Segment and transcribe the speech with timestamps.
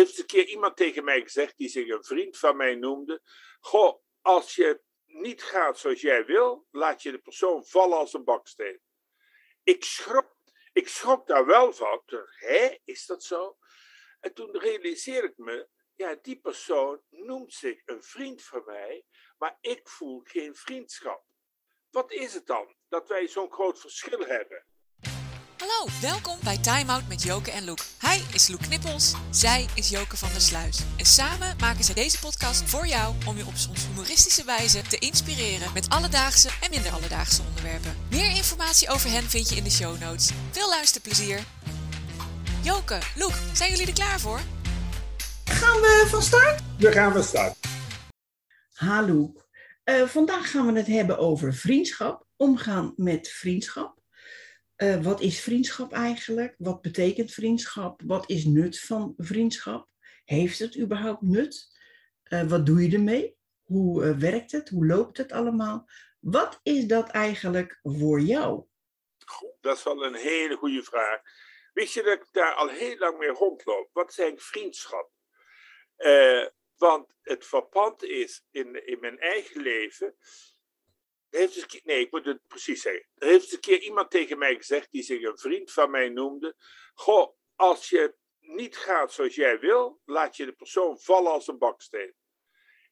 [0.00, 3.22] heeft een keer iemand tegen mij gezegd, die zich een vriend van mij noemde.
[3.60, 8.24] Goh, als je niet gaat zoals jij wil, laat je de persoon vallen als een
[8.24, 8.80] baksteen.
[9.62, 10.36] Ik schrok,
[10.72, 12.02] ik schrok daar wel van.
[12.38, 13.56] Hé, is dat zo?
[14.20, 19.04] En toen realiseerde ik me, ja, die persoon noemt zich een vriend van mij,
[19.38, 21.24] maar ik voel geen vriendschap.
[21.90, 24.64] Wat is het dan dat wij zo'n groot verschil hebben?
[25.60, 27.78] Hallo, welkom bij Time Out met Joke en Loek.
[27.98, 30.80] Hij is Loek Knippels, zij is Joke van der Sluis.
[30.96, 34.98] En samen maken zij deze podcast voor jou om je op zo'n humoristische wijze te
[34.98, 37.96] inspireren met alledaagse en minder alledaagse onderwerpen.
[38.10, 40.30] Meer informatie over hen vind je in de show notes.
[40.50, 41.40] Veel luisterplezier.
[42.62, 44.40] Joke, Loek, zijn jullie er klaar voor?
[45.44, 46.60] Gaan we van start?
[46.78, 47.56] We gaan van start.
[48.72, 49.32] Hallo.
[49.84, 53.99] Uh, vandaag gaan we het hebben over vriendschap, omgaan met vriendschap.
[54.82, 56.54] Uh, wat is vriendschap eigenlijk?
[56.58, 58.02] Wat betekent vriendschap?
[58.04, 59.88] Wat is nut van vriendschap?
[60.24, 61.78] Heeft het überhaupt nut?
[62.28, 63.36] Uh, wat doe je ermee?
[63.62, 64.68] Hoe uh, werkt het?
[64.68, 65.88] Hoe loopt het allemaal?
[66.20, 68.64] Wat is dat eigenlijk voor jou?
[69.26, 71.20] Goed, dat is wel een hele goede vraag.
[71.72, 73.90] Wist je dat ik daar al heel lang mee rondloop?
[73.92, 75.10] Wat eigenlijk vriendschap?
[76.76, 80.16] want het verpand is in, in mijn eigen leven
[81.38, 83.06] heeft eens keer, nee, ik moet het precies zeggen.
[83.14, 86.08] Er heeft eens een keer iemand tegen mij gezegd, die zich een vriend van mij
[86.08, 86.56] noemde.
[86.94, 91.58] Goh, als je niet gaat zoals jij wil, laat je de persoon vallen als een
[91.58, 92.14] baksteen.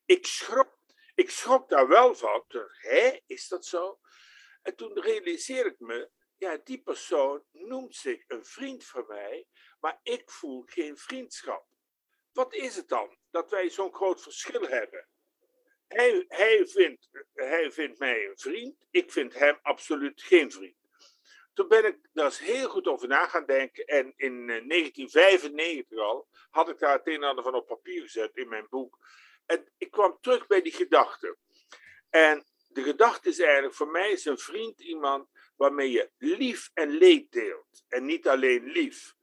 [0.04, 0.78] Ik schrok,
[1.14, 2.44] ik schrok daar wel van.
[2.78, 4.00] Hé, is dat zo?
[4.62, 9.46] En toen realiseerde ik me, ja, die persoon noemt zich een vriend van mij,
[9.80, 11.66] maar ik voel geen vriendschap.
[12.32, 15.07] Wat is het dan dat wij zo'n groot verschil hebben?
[15.88, 20.76] Hij, hij, vindt, hij vindt mij een vriend, ik vind hem absoluut geen vriend.
[21.54, 23.84] Toen ben ik daar eens heel goed over na gaan denken.
[23.84, 28.02] En in 1995 eh, al had ik daar het een en ander van op papier
[28.02, 28.98] gezet in mijn boek.
[29.46, 31.36] En ik kwam terug bij die gedachte.
[32.10, 36.90] En de gedachte is eigenlijk, voor mij is een vriend iemand waarmee je lief en
[36.90, 37.84] leed deelt.
[37.88, 39.14] En niet alleen lief.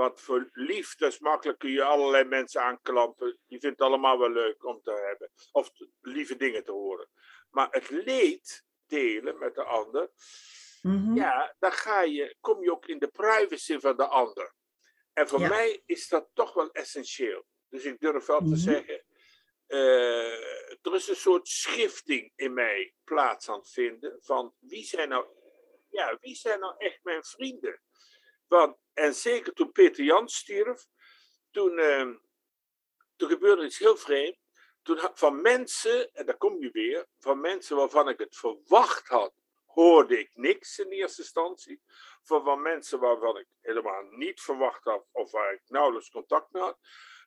[0.00, 3.38] Want voor lief, is makkelijk, kun je allerlei mensen aanklampen.
[3.46, 5.30] Je vindt het allemaal wel leuk om te hebben.
[5.52, 7.08] Of lieve dingen te horen.
[7.50, 10.10] Maar het leed delen met de ander,
[10.82, 11.14] mhm.
[11.14, 14.54] ja, dan ga je, kom je ook in de privacy van de ander.
[15.12, 17.44] En voor mij is dat toch wel essentieel.
[17.68, 18.56] Dus ik durf wel te mhm.
[18.56, 19.04] zeggen,
[19.68, 25.08] uh, er is een soort schifting in mij plaats aan het vinden van wie zijn
[25.08, 25.26] nou,
[25.90, 27.80] ja, wie zijn nou echt mijn vrienden?
[28.46, 30.86] Want, en zeker toen Peter Jan stierf,
[31.50, 32.10] toen, uh,
[33.16, 34.38] toen gebeurde iets heel vreemd.
[34.82, 39.32] Toen van mensen, en daar kom je weer, van mensen waarvan ik het verwacht had,
[39.66, 41.82] hoorde ik niks in eerste instantie.
[42.22, 46.78] Van, mensen waarvan ik helemaal niet verwacht had, of waar ik nauwelijks contact mee had,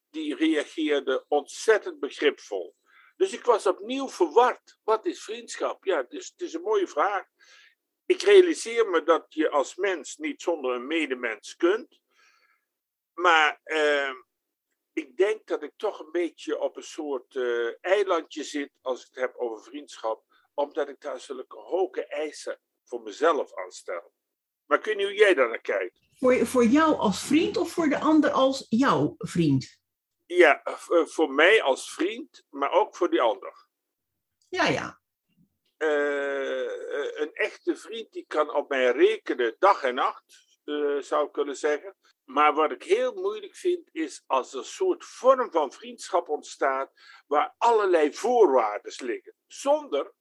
[0.10, 2.76] die reageerden ontzettend begripvol.
[3.16, 4.78] Dus ik was opnieuw verward.
[4.84, 5.86] Wat is vriendschap?
[5.86, 7.26] Ja, het is een mooie vraag
[8.14, 12.00] ik realiseer me dat je als mens niet zonder een medemens kunt.
[13.14, 14.14] Maar uh,
[14.94, 19.08] ik denk dat ik toch een beetje op een soort uh, eilandje zit als ik
[19.08, 20.24] het heb over vriendschap.
[20.54, 24.14] Omdat ik daar zulke hoge eisen voor mezelf aan stel.
[24.66, 26.00] Maar kun je hoe jij daar naar kijkt?
[26.14, 29.82] Voor, voor jou als vriend of voor de ander als jouw vriend?
[30.26, 33.68] Ja, eh, voor mij als vriend, maar ook voor die ander.
[34.50, 35.03] Ja, ja.
[35.84, 41.32] Uh, een echte vriend die kan op mij rekenen dag en nacht, uh, zou ik
[41.32, 41.96] kunnen zeggen.
[42.24, 46.92] Maar wat ik heel moeilijk vind, is als er een soort vorm van vriendschap ontstaat
[47.28, 49.36] waar allerlei voorwaarden liggen.
[49.48, 50.14] Zonder,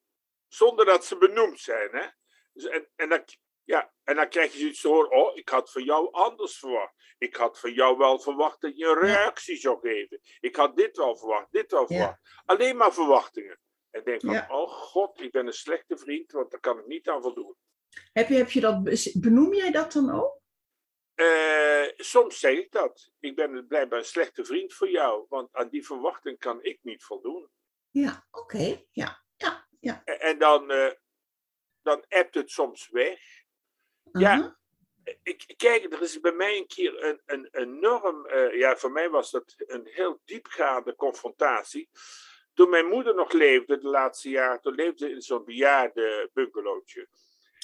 [0.48, 1.88] zonder dat ze benoemd zijn.
[1.92, 2.06] Hè?
[2.52, 3.24] Dus en, en, dan,
[3.64, 6.94] ja, en dan krijg je zoiets te horen, oh, ik had van jou anders verwacht.
[7.18, 10.20] Ik had van jou wel verwacht dat je een reactie zou geven.
[10.40, 12.20] Ik had dit wel verwacht, dit wel verwacht.
[12.44, 13.58] Alleen maar verwachtingen.
[13.92, 17.08] En denk van, oh god, ik ben een slechte vriend, want daar kan ik niet
[17.08, 17.56] aan voldoen.
[18.12, 18.82] Heb je, heb je dat,
[19.12, 20.40] benoem jij dat dan ook?
[21.14, 23.12] Uh, soms zeg ik dat.
[23.18, 27.04] Ik ben blijkbaar een slechte vriend voor jou, want aan die verwachting kan ik niet
[27.04, 27.48] voldoen.
[27.90, 28.84] Ja, oké.
[28.90, 30.02] Ja, ja, ja.
[30.04, 30.92] En, en dan, uh,
[31.82, 33.20] dan appt het soms weg.
[34.12, 34.58] Ja,
[35.22, 39.10] ik, kijk, er is bij mij een keer een, een enorm, uh, ja, voor mij
[39.10, 41.90] was dat een heel diepgaande confrontatie.
[42.54, 47.08] Toen mijn moeder nog leefde, de laatste jaren, toen leefde in zo'n bejaarde bungalowtje.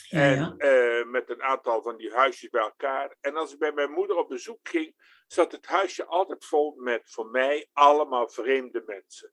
[0.09, 3.17] En uh, met een aantal van die huisjes bij elkaar.
[3.21, 4.95] En als ik bij mijn moeder op bezoek ging,
[5.27, 9.33] zat het huisje altijd vol met voor mij allemaal vreemde mensen.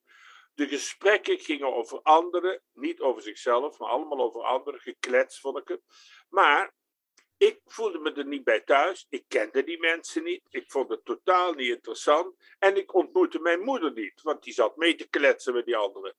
[0.54, 4.80] De gesprekken gingen over anderen, niet over zichzelf, maar allemaal over anderen.
[4.80, 5.82] Geklets vond ik het.
[6.30, 6.74] Maar
[7.38, 9.06] ik voelde me er niet bij thuis.
[9.10, 10.42] Ik kende die mensen niet.
[10.50, 12.36] Ik vond het totaal niet interessant.
[12.60, 16.16] En ik ontmoette mijn moeder niet, want die zat mee te kletsen met die anderen.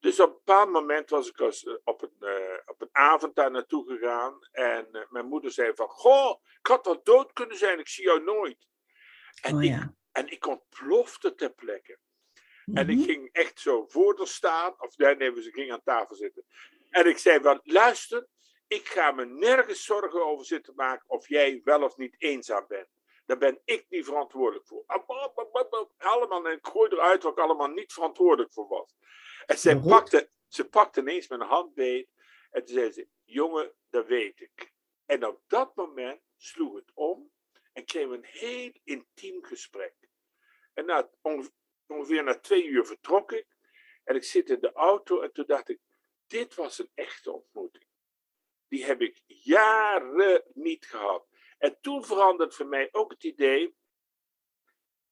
[0.00, 3.34] Dus op een bepaald moment was ik als, eh, op, een, uh, op een avond
[3.34, 4.38] daar naartoe gegaan.
[4.52, 8.04] En uh, mijn moeder zei van, goh, ik had wel dood kunnen zijn, ik zie
[8.04, 8.68] jou nooit.
[9.42, 11.98] En, Oh, ik, en ik ontplofte ter plekke.
[12.74, 13.04] En ik Mhm.
[13.04, 14.74] ging echt zo voor staan.
[14.80, 16.44] Of nee, nee, ze ging aan tafel zitten.
[16.90, 18.26] En ik zei van, luister,
[18.70, 22.88] ik ga me nergens zorgen over zitten maken of jij wel of niet eenzaam bent.
[23.26, 24.84] Daar ben ik niet verantwoordelijk voor.
[25.96, 28.96] Allemaal, en ik gooi eruit wat ik allemaal niet verantwoordelijk voor was.
[29.46, 29.88] En zij Goed.
[29.90, 32.08] pakte, ze pakte ineens mijn hand beet.
[32.50, 34.72] En toen zei ze, jongen, dat weet ik.
[35.06, 37.30] En op dat moment sloeg het om.
[37.72, 39.94] En kregen we een heel intiem gesprek.
[40.74, 41.52] En na, onge-
[41.86, 43.46] ongeveer na twee uur vertrok ik.
[44.04, 45.80] En ik zit in de auto en toen dacht ik,
[46.26, 47.39] dit was een echte.
[48.70, 51.28] Die heb ik jaren niet gehad.
[51.58, 53.74] En toen veranderde voor mij ook het idee,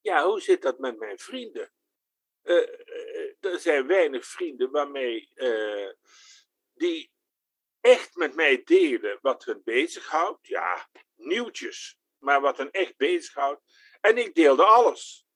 [0.01, 1.73] ja, hoe zit dat met mijn vrienden?
[2.43, 5.93] Eh, eh, er zijn weinig vrienden waarmee, eh,
[6.75, 7.13] die
[7.81, 10.47] echt met mij delen wat hun bezighoudt.
[10.47, 13.63] Ja, nieuwtjes, maar wat hen echt bezighoudt.
[14.01, 15.27] En ik deelde alles.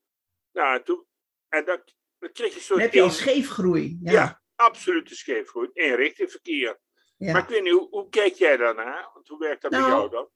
[0.52, 1.06] Nou, en toen,
[1.48, 2.80] en dat, dan kreeg je een soort...
[2.80, 3.98] Heb je al scheefgroei.
[4.02, 4.12] Ja.
[4.12, 5.70] ja, absolute scheefgroei.
[5.72, 6.80] Eenrichtingverkeer.
[7.22, 7.32] Ja.
[7.32, 9.10] Maar ik weet niet, hoe, hoe kijk jij daarnaar?
[9.14, 10.28] Want hoe werkt dat bij Nou, jou dan?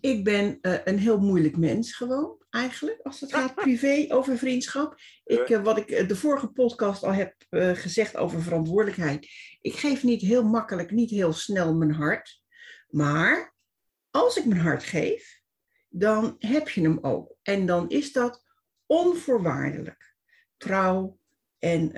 [0.00, 4.94] Ik ben eh, een heel moeilijk mens gewoon, eigenlijk, als het gaat privé over vriendschap.
[5.24, 9.28] Ik, eh, wat ik eh, de vorige podcast al heb gezegd over verantwoordelijkheid.
[9.60, 12.42] Ik geef niet heel makkelijk, niet heel snel mijn hart.
[12.88, 13.54] Maar
[14.10, 15.40] als ik mijn hart geef,
[15.88, 17.34] dan heb je hem ook.
[17.42, 18.44] En dan is dat
[18.86, 20.14] onvoorwaardelijk.
[20.56, 21.18] Trouw
[21.58, 21.92] en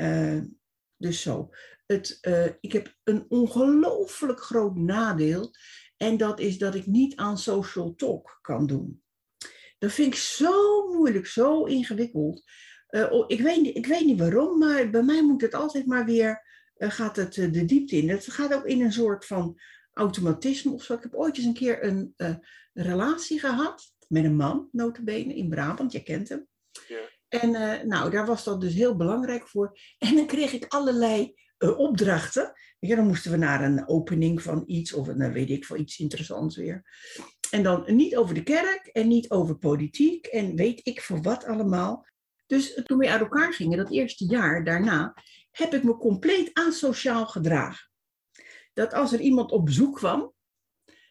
[0.96, 1.50] dus zo.
[1.90, 5.50] Het, eh, ik heb een ongelooflijk groot nadeel.
[5.96, 9.02] En dat is dat ik niet aan social talk kan doen.
[9.78, 12.42] Dat vind ik zo moeilijk, zo ingewikkeld.
[12.86, 15.86] Eh, oh, ik, weet, niet- ik weet niet waarom, maar bij mij moet het altijd
[15.86, 16.42] maar weer,
[16.74, 18.08] eh, gaat het de diepte in.
[18.08, 19.60] Het gaat ook in een soort van
[19.92, 20.94] automatisme of zo.
[20.94, 22.14] Ik heb ooit eens een keer een
[22.72, 25.92] relatie gehad met een man, notabene, in Brabant.
[25.92, 26.48] Je kent hem.
[26.88, 27.00] Ja.
[27.28, 27.50] En
[27.88, 29.78] nou, daar was dat dus heel belangrijk voor.
[29.98, 32.52] En dan kreeg ik allerlei eh, opdrachten.
[32.78, 35.76] Je, dan moesten we naar een opening van iets of een, eh, weet ik veel,
[35.76, 36.84] iets interessants weer.
[37.50, 41.44] En dan niet over de kerk en niet over politiek en weet ik voor wat
[41.44, 42.06] allemaal.
[42.46, 45.14] Dus toen we uit elkaar gingen, dat eerste jaar daarna,
[45.50, 47.90] heb ik me compleet asociaal gedragen.
[48.72, 50.32] Dat als er iemand op bezoek kwam,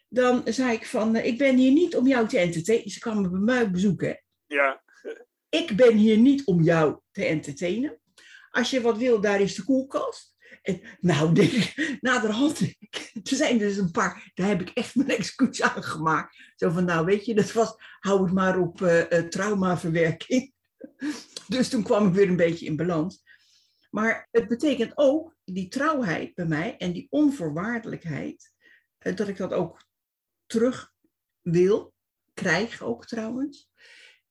[0.09, 2.89] dan zei ik van, eh, ik ben hier niet om jou te entertainen.
[2.89, 4.13] Ze kwamen bij mij op bezoek, hè
[4.47, 4.83] Ja,
[5.49, 7.99] ik ben hier niet om jou te entertainen.
[8.49, 10.35] Als je wat wil, daar is de koelkast.
[10.99, 11.33] Nou,
[11.99, 12.59] naderhand,
[13.29, 16.37] er zijn dus een paar, daar heb ik echt mijn excuus aan gemaakt.
[16.55, 20.53] Zo van, nou weet je, dat was, hou het maar op eh, traumaverwerking.
[21.47, 23.23] Dus toen kwam ik weer een beetje in balans.
[23.89, 28.53] Maar het betekent ook, die trouwheid bij mij en die onvoorwaardelijkheid,
[28.97, 29.83] eh, dat ik dat ook
[30.45, 30.93] terug
[31.41, 31.93] wil,
[32.33, 33.69] krijg ook trouwens.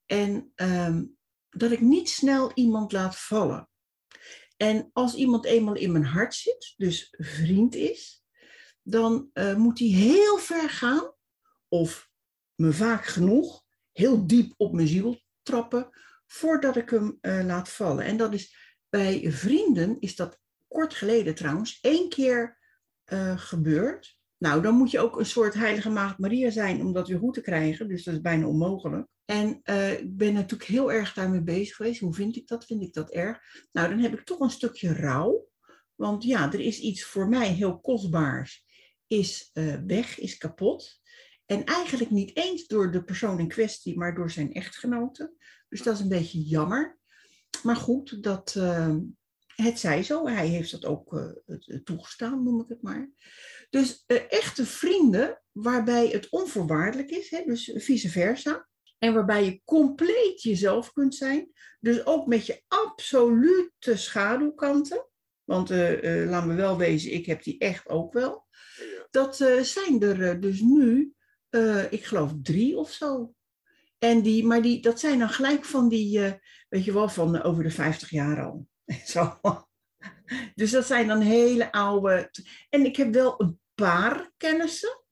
[0.07, 1.05] En ehm,
[1.49, 3.69] dat ik niet snel iemand laat vallen.
[4.59, 8.25] En als iemand eenmaal in mijn hart zit, dus vriend is,
[8.83, 11.13] dan eh, moet hij heel ver gaan,
[11.69, 12.11] of
[12.55, 13.63] me vaak genoeg,
[13.93, 15.89] heel diep op mijn ziel trappen,
[16.27, 18.05] voordat ik hem eh, laat vallen.
[18.05, 18.57] En dat is
[18.89, 22.59] bij vrienden, is dat kort geleden trouwens, één keer
[23.05, 24.19] eh, gebeurd.
[24.39, 27.35] Nou, dan moet je ook een soort heilige maagd Maria zijn om dat weer goed
[27.35, 27.89] te krijgen.
[27.89, 29.09] Dus dat is bijna onmogelijk.
[29.31, 32.01] En eh, ik ben natuurlijk heel erg daarmee bezig geweest.
[32.01, 32.65] Hoe vind ik dat?
[32.65, 33.67] Vind ik dat erg?
[33.73, 35.49] Nou, dan heb ik toch een stukje rouw.
[35.95, 38.65] Want ja, er is iets voor mij heel kostbaars.
[39.07, 41.01] Is eh, weg, is kapot.
[41.47, 45.33] En eigenlijk niet eens door de persoon in kwestie, maar door zijn echtgenote.
[45.69, 46.99] Dus dat is een beetje jammer.
[47.63, 48.97] Maar goed, dat, eh,
[49.47, 50.27] het zij zo.
[50.27, 53.11] Hij heeft dat ook eh, toegestaan, noem ik het maar.
[53.71, 58.68] Dus echte vrienden waarbij het onvoorwaardelijk is, hè, dus vice versa.
[58.99, 61.53] En waarbij je compleet jezelf kunt zijn.
[61.81, 65.07] Dus ook met je absolute schaduwkanten.
[65.45, 68.47] Want eh, eh, laat me wel wezen, ik heb die echt ook wel.
[69.11, 71.13] Dat eh, zijn er dus nu,
[71.91, 73.35] ik geloof drie of zo.
[73.99, 76.21] En die, maar die, dat zijn dan gelijk van die,
[76.69, 78.67] weet je wel, van over de 50 jaar al.
[79.05, 79.41] Zo.
[80.55, 82.31] Dus dat zijn dan hele oude.
[82.69, 85.03] En ik heb wel een paar kennissen.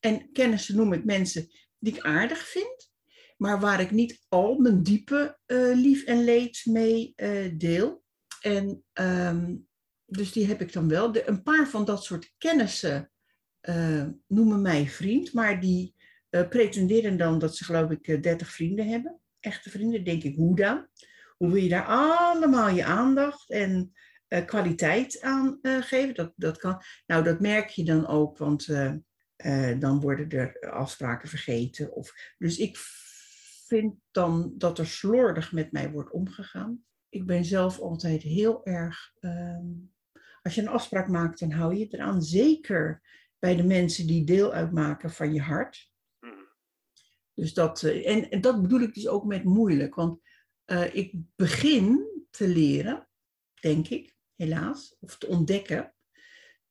[0.00, 2.93] En kennissen noem ik mensen die ik aardig vind.
[3.36, 8.04] Maar waar ik niet al mijn diepe eh, lief en leed mee eh, deel.
[8.40, 9.56] En ehm,
[10.06, 11.16] dus die heb ik dan wel.
[11.26, 13.10] Een paar van dat soort kennissen
[13.60, 15.94] eh, noemen mij vriend, maar die
[16.48, 19.20] pretenderen dan dat ze, geloof ik, 30 vrienden hebben.
[19.40, 20.86] Echte vrienden, denk ik, hoe dan?
[21.36, 23.92] Hoe wil je daar allemaal je aandacht en
[24.46, 26.14] kwaliteit aan geven?
[26.14, 26.82] Dat, dat kan.
[27.06, 28.66] Nou, dat merk je dan ook, want
[29.78, 31.92] dan worden er afspraken vergeten.
[31.92, 32.78] Of, dus ik
[33.74, 36.84] vind dan dat er slordig met mij wordt omgegaan.
[37.08, 39.12] Ik ben zelf altijd heel erg.
[39.20, 39.66] Ehm,
[40.42, 42.22] als je een afspraak maakt, dan hou je het eraan.
[42.22, 43.02] Zeker
[43.38, 45.92] bij de mensen die deel uitmaken van je hart.
[46.18, 46.48] Hmm.
[47.34, 49.94] Dus dat, eh, en, en, dat bedoel ik dus ook met moeilijk.
[49.94, 50.20] Want
[50.66, 53.08] uh, ik begin te leren,
[53.60, 55.94] denk ik, helaas, of te ontdekken,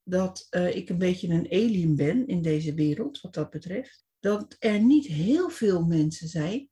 [0.02, 4.06] dat uh, ik een beetje een alien ben in deze wereld, wat dat betreft.
[4.20, 6.68] Dat er niet heel veel mensen zijn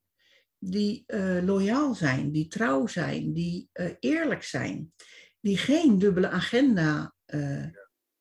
[0.69, 4.93] die uh, loyaal zijn, die trouw zijn, die uh, eerlijk zijn,
[5.39, 7.65] die geen dubbele agenda uh,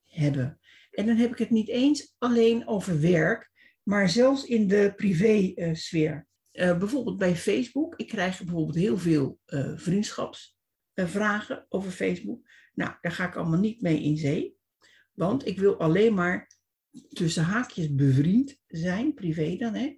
[0.05, 0.61] hebben.
[0.91, 3.51] En dan heb ik het niet eens alleen over werk,
[3.83, 6.27] maar zelfs in de privé-sfeer.
[6.53, 7.95] bijvoorbeeld bij Facebook.
[7.97, 9.39] Ik krijg bijvoorbeeld heel veel
[9.75, 12.49] vriendschapsvragen over Facebook.
[12.75, 14.57] Nou, daar ga ik allemaal niet mee in zee.
[15.13, 16.51] Want ik wil alleen maar
[17.09, 19.97] tussen haakjes bevriend zijn, privé dan, hè,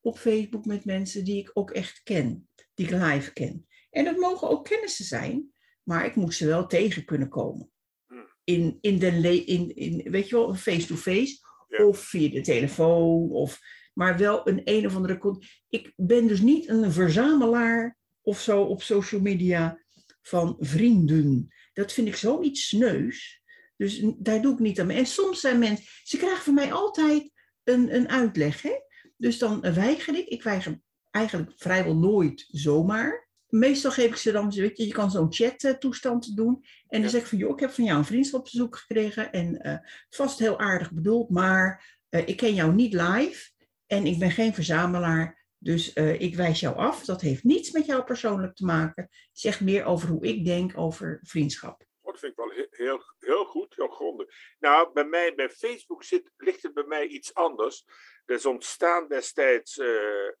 [0.00, 3.66] op Facebook met mensen die ik ook echt ken, die ik live ken.
[3.90, 5.52] En dat mogen ook kennissen zijn,
[5.82, 7.70] maar ik moet ze wel tegen kunnen komen.
[8.06, 8.26] Hmm.
[8.44, 11.36] In, in de, in, in, weet je wel, face-to-face,
[11.68, 13.60] of via de telefoon, of,
[13.94, 15.42] maar wel een een of andere.
[15.68, 19.82] Ik ben dus niet een verzamelaar of zo op social media
[20.22, 21.54] van vrienden.
[21.72, 23.42] Dat vind ik zoiets sneus.
[23.76, 24.98] Dus daar doe ik niet aan mee.
[24.98, 27.30] En soms zijn mensen, ze krijgen van mij altijd
[27.64, 28.62] een, een uitleg.
[28.62, 28.74] Hè?
[29.20, 30.26] Dus dan weiger ik.
[30.26, 33.28] Ik weiger eigenlijk vrijwel nooit zomaar.
[33.48, 36.64] Meestal geef ik ze dan, weet je, je kan zo'n chat-toestand doen.
[36.88, 39.32] En dan zeg ik van, joh, ik heb van jou een vriendschapsbezoek gekregen.
[39.32, 39.76] En uh,
[40.08, 43.50] vast heel aardig bedoeld, maar uh, ik ken jou niet live.
[43.86, 45.44] En ik ben geen verzamelaar.
[45.58, 47.04] Dus uh, ik wijs jou af.
[47.04, 49.08] Dat heeft niets met jou persoonlijk te maken.
[49.32, 51.84] Zegt meer over hoe ik denk over vriendschap.
[52.02, 54.28] Dat vind ik wel heel, heel, heel goed, heel grondig.
[54.58, 57.84] Nou, bij mij, bij Facebook zit, ligt het bij mij iets anders.
[58.30, 60.32] Dat is ontstaan destijds, uh,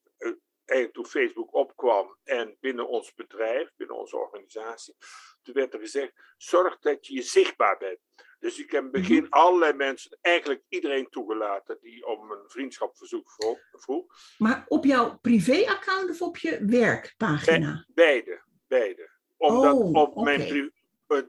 [0.64, 4.94] eigenlijk toen Facebook opkwam en binnen ons bedrijf, binnen onze organisatie,
[5.42, 7.98] toen werd er gezegd, zorg dat je zichtbaar bent.
[8.38, 9.32] Dus ik heb in het begin mhm.
[9.32, 13.30] allerlei mensen, eigenlijk iedereen toegelaten die om een vriendschapverzoek
[13.70, 14.04] vroeg.
[14.38, 17.86] Maar op jouw privé-account of op je werkpagina?
[17.88, 19.10] beide, beide.
[19.36, 20.72] Omdat oh, op mijn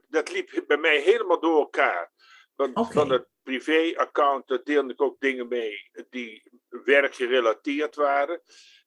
[0.08, 2.12] dat liep bij mij helemaal door elkaar.
[2.56, 8.42] Want van het privé-account deelde ik ook dingen mee die werkgerelateerd waren.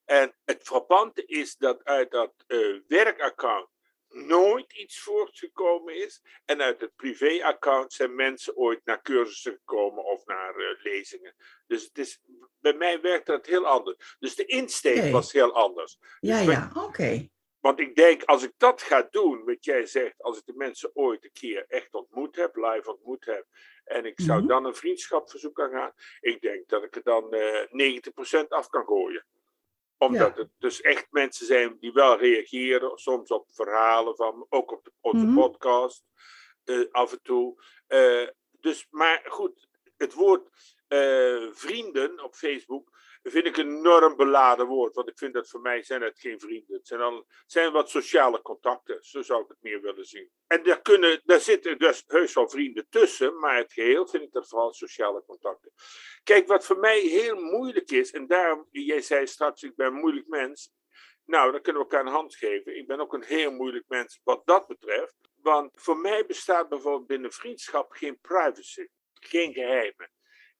[0.05, 3.69] En het frappante is dat uit dat uh, werkaccount
[4.15, 6.21] nooit iets voortgekomen is.
[6.45, 11.35] En uit het privé-account zijn mensen ooit naar cursussen gekomen of naar uh, lezingen.
[11.67, 12.19] Dus het is,
[12.59, 14.15] bij mij werkt dat heel anders.
[14.19, 15.97] Dus de insteek was heel anders.
[16.19, 17.27] Ja, dus ja, oké.
[17.59, 20.91] Want ik denk, als ik dat ga doen, wat jij zegt, als ik de mensen
[20.93, 23.45] ooit een keer echt ontmoet heb, live ontmoet heb,
[23.85, 24.47] en ik zou mhm.
[24.47, 28.03] dan een vriendschapverzoek aan gaan, ik denk dat ik er dan uh, eh,
[28.43, 29.25] 90% af kan gooien.
[29.97, 34.83] Omdat het dus echt mensen zijn die wel reageren, soms op verhalen van, ook op
[34.83, 35.35] de, onze mhm.
[35.35, 36.03] podcast,
[36.65, 37.63] uh, af en toe.
[37.87, 38.27] Uh,
[38.59, 40.49] dus, maar goed, het woord
[41.51, 42.89] vrienden op Facebook
[43.31, 44.95] vind ik een enorm beladen woord.
[44.95, 46.77] Want ik vind dat voor mij zijn het geen vrienden.
[46.77, 49.03] Het zijn, al, zijn wat sociale contacten.
[49.03, 50.29] Zo zou ik het meer willen zien.
[50.47, 53.39] En daar, kunnen, daar zitten dus heus wel vrienden tussen.
[53.39, 55.71] Maar het geheel vind ik dat vooral sociale contacten.
[56.23, 58.11] Kijk, wat voor mij heel moeilijk is.
[58.11, 60.73] En daarom, jij zei straks, ik ben een moeilijk mens.
[61.25, 62.77] Nou, dan kunnen we elkaar een hand geven.
[62.77, 65.15] Ik ben ook een heel moeilijk mens wat dat betreft.
[65.35, 68.87] Want voor mij bestaat bijvoorbeeld binnen vriendschap geen privacy.
[69.13, 70.11] Geen geheimen.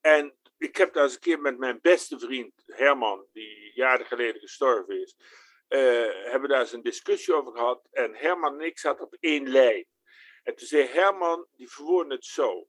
[0.01, 4.41] En ik heb daar eens een keer met mijn beste vriend Herman, die jaren geleden
[4.41, 5.15] gestorven is,
[5.69, 7.87] uh, hebben daar eens een discussie over gehad.
[7.91, 9.85] En Herman en ik zaten op één lijn.
[10.43, 12.67] En toen zei Herman, die verwoordde het zo.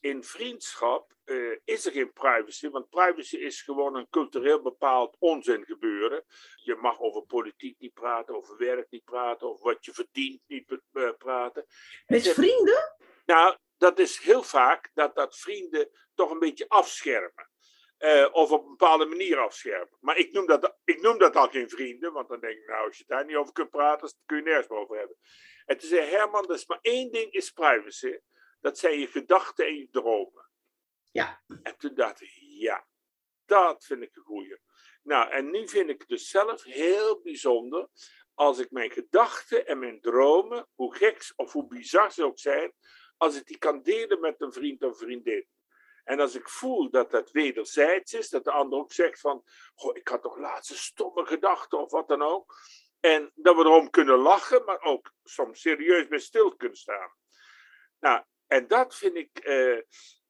[0.00, 5.64] In vriendschap uh, is er geen privacy, want privacy is gewoon een cultureel bepaald onzin
[5.64, 6.24] gebeuren.
[6.56, 10.78] Je mag over politiek niet praten, over werk niet praten, over wat je verdient niet
[10.92, 11.66] uh, praten.
[12.06, 12.96] Met vrienden?
[13.26, 17.50] Nou, dat is heel vaak dat dat vrienden toch een beetje afschermen.
[17.98, 19.96] Uh, of op een bepaalde manier afschermen.
[20.00, 22.86] Maar ik noem, dat, ik noem dat al geen vrienden, want dan denk ik, nou,
[22.86, 25.16] als je daar niet over kunt praten, dan kun je nergens meer over hebben.
[25.64, 28.18] En toen zei Herman, dat is maar één ding is privacy.
[28.60, 30.50] Dat zijn je gedachten en je dromen.
[31.10, 31.42] Ja.
[31.62, 32.86] En toen dacht ik, ja,
[33.44, 34.58] dat vind ik een goeie.
[35.02, 37.88] Nou, en nu vind ik het dus zelf heel bijzonder
[38.34, 42.72] als ik mijn gedachten en mijn dromen, hoe gek of hoe bizar ze ook zijn,
[43.18, 45.46] als ik die kan delen met een vriend of vriendin.
[46.04, 49.42] En als ik voel dat dat wederzijds is, dat de ander ook zegt van,
[49.74, 52.54] goh, ik had toch laatst een stomme gedachte of wat dan ook.
[53.00, 57.12] En dat we erom kunnen lachen, maar ook soms serieus bij stil kunnen staan.
[57.98, 59.80] Nou, en dat vind ik, eh,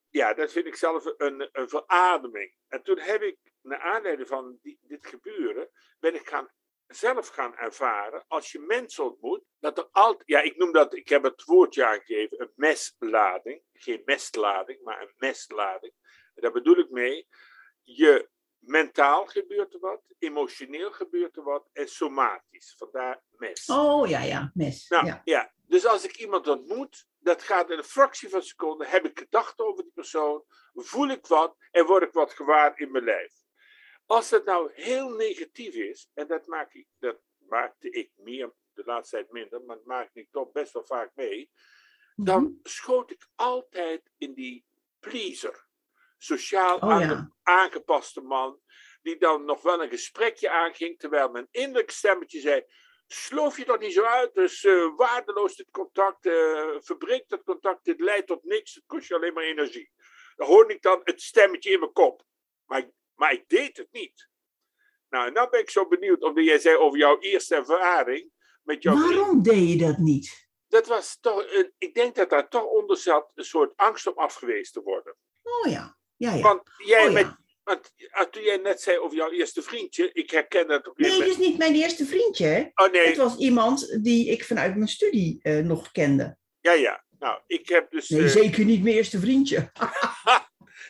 [0.08, 2.54] ja, dat vind ik zelf een, een verademing.
[2.68, 6.50] En toen heb ik, naar aanleiding van dit gebeuren, ben ik gaan,
[6.88, 11.08] zelf gaan ervaren, als je mensen ontmoet, dat er altijd, ja, ik noem dat, ik
[11.08, 13.62] heb het woordje aangegeven, een meslading.
[13.72, 15.92] Geen mestlading, maar een meslading.
[16.34, 17.28] En daar bedoel ik mee,
[17.82, 18.28] je
[18.58, 22.74] mentaal gebeurt er wat, emotioneel gebeurt er wat en somatisch.
[22.76, 23.68] Vandaar mes.
[23.68, 24.88] Oh ja, ja, mes.
[24.88, 25.20] Nou, ja.
[25.24, 25.52] ja.
[25.66, 29.18] Dus als ik iemand ontmoet, dat gaat in een fractie van een seconde, heb ik
[29.18, 33.32] gedachten over die persoon, voel ik wat en word ik wat gewaar in mijn lijf.
[34.08, 38.82] Als het nou heel negatief is, en dat, maak ik, dat maakte ik meer, de
[38.84, 41.50] laatste tijd minder, maar dat maak ik toch best wel vaak mee,
[42.16, 42.52] dan Mhm.
[42.62, 44.64] schoot ik altijd in die
[44.98, 45.66] pleaser.
[46.18, 47.30] Sociaal Oh, ja.
[47.42, 48.60] aangepaste man,
[49.02, 52.64] die dan nog wel een gesprekje aanging, terwijl mijn innerlijk stemmetje zei,
[53.06, 54.62] sloof je dat niet zo uit, dus
[54.96, 59.32] waardeloos dit contact, eh verbreekt dat contact, dit leidt tot niks, het kost je alleen
[59.32, 59.90] maar energie.
[60.36, 62.22] Dan hoorde ik dan het stemmetje in mijn kop.
[62.66, 64.28] Maar, ik- maar ik deed het niet.
[65.08, 68.30] Nou, en dan ben ik zo benieuwd, omdat jij zei over jouw eerste ervaring
[68.62, 68.94] met jouw.
[68.94, 70.46] Waarom deed je dat niet?
[70.68, 74.12] Dat was toch, een, ik denk dat daar toch onder zat een soort angst om
[74.16, 75.16] afgewezen te worden.
[75.42, 76.40] Oh ja, ja, ja.
[76.42, 77.26] Want jij Oh, met,
[77.64, 81.18] want, ah, toen jij net zei over jouw eerste vriendje, ik herken dat ook Nee,
[81.18, 82.70] met- dus niet mijn eerste vriendje.
[82.74, 86.36] Oh nee, Het was iemand die ik vanuit mijn studie eh, nog kende.
[86.60, 87.06] ja ja.
[87.18, 88.08] Nou, ik heb dus...
[88.08, 89.70] Nee, eh, zeker niet mijn eerste vriendje.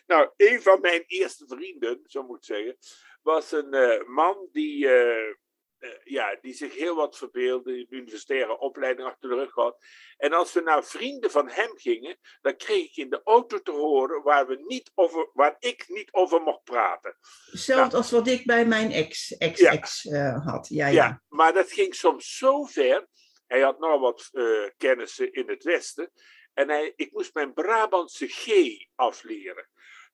[0.09, 2.77] nou, een van mijn eerste vrienden, zo moet ik zeggen,
[3.23, 5.35] was een eh, man die, eh,
[5.79, 9.85] eh, ja, die zich heel wat verbeelde, een universitaire opleiding achter de rug had.
[10.17, 13.71] En als we naar vrienden van hem gingen, dan kreeg ik in de auto te
[13.71, 17.17] horen waar, we niet over, waar ik niet over mocht praten.
[17.51, 20.69] Hetzelfde als wat ik bij mijn ex, ex-ex eh, had.
[20.69, 20.93] Ja, ja.
[20.93, 23.07] Ja, maar dat ging soms zo ver.
[23.47, 24.31] Hij had nog wat
[24.77, 26.13] kennissen in het Westen.
[26.53, 28.49] En hij, ik moest mijn Brabantse G
[28.95, 29.69] afleren.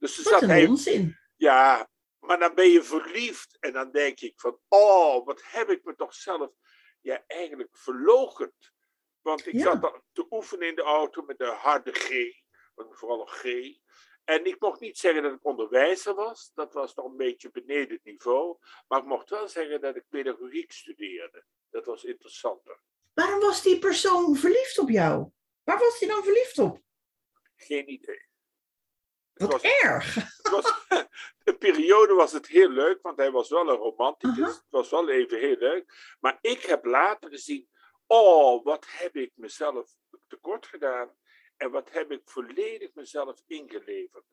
[0.05, 1.19] Dus Wat zat een hij onzin.
[1.37, 1.89] Ja,
[2.19, 5.95] maar dan ben je verliefd en dan denk ik van, oh, wat heb ik me
[5.95, 6.51] toch zelf
[7.01, 8.73] ja, eigenlijk verlogend.
[9.23, 9.63] Want ik Ja.
[9.63, 12.09] zat dan te oefenen in de auto met de harde G,
[12.75, 13.45] vooral een G.
[14.25, 17.95] En ik mocht niet zeggen dat ik onderwijzer was, dat was nog een beetje beneden
[17.95, 18.59] het niveau.
[18.89, 21.45] Maar ik mocht wel zeggen dat ik pedagogiek studeerde.
[21.71, 22.81] Dat was interessanter.
[23.15, 25.31] Waarom was die persoon verliefd op jou?
[25.65, 26.81] Waar was hij dan verliefd op?
[27.57, 28.33] Geen idee.
[29.35, 30.15] Wat was- erg.
[30.15, 30.87] Het was,
[31.45, 34.39] een periode was het heel leuk, want hij was wel een romanticus.
[34.39, 34.53] Aha.
[34.53, 36.15] Het was wel even heel leuk.
[36.21, 37.69] Maar ik heb later gezien,
[38.07, 39.91] oh, wat heb ik mezelf
[40.27, 41.17] tekort gedaan.
[41.57, 44.25] En wat heb ik volledig mezelf ingeleverd.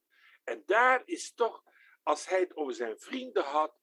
[0.43, 1.63] En daar is toch,
[2.03, 3.79] als hij het over zijn vrienden had,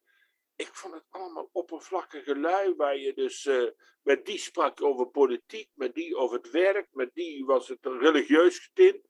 [0.57, 3.63] ik vond het allemaal oppervlakkige lui, waar je dus, eh,
[4.03, 8.59] met die sprak over politiek, met die over het werk, met die was het religieus
[8.59, 9.07] getint.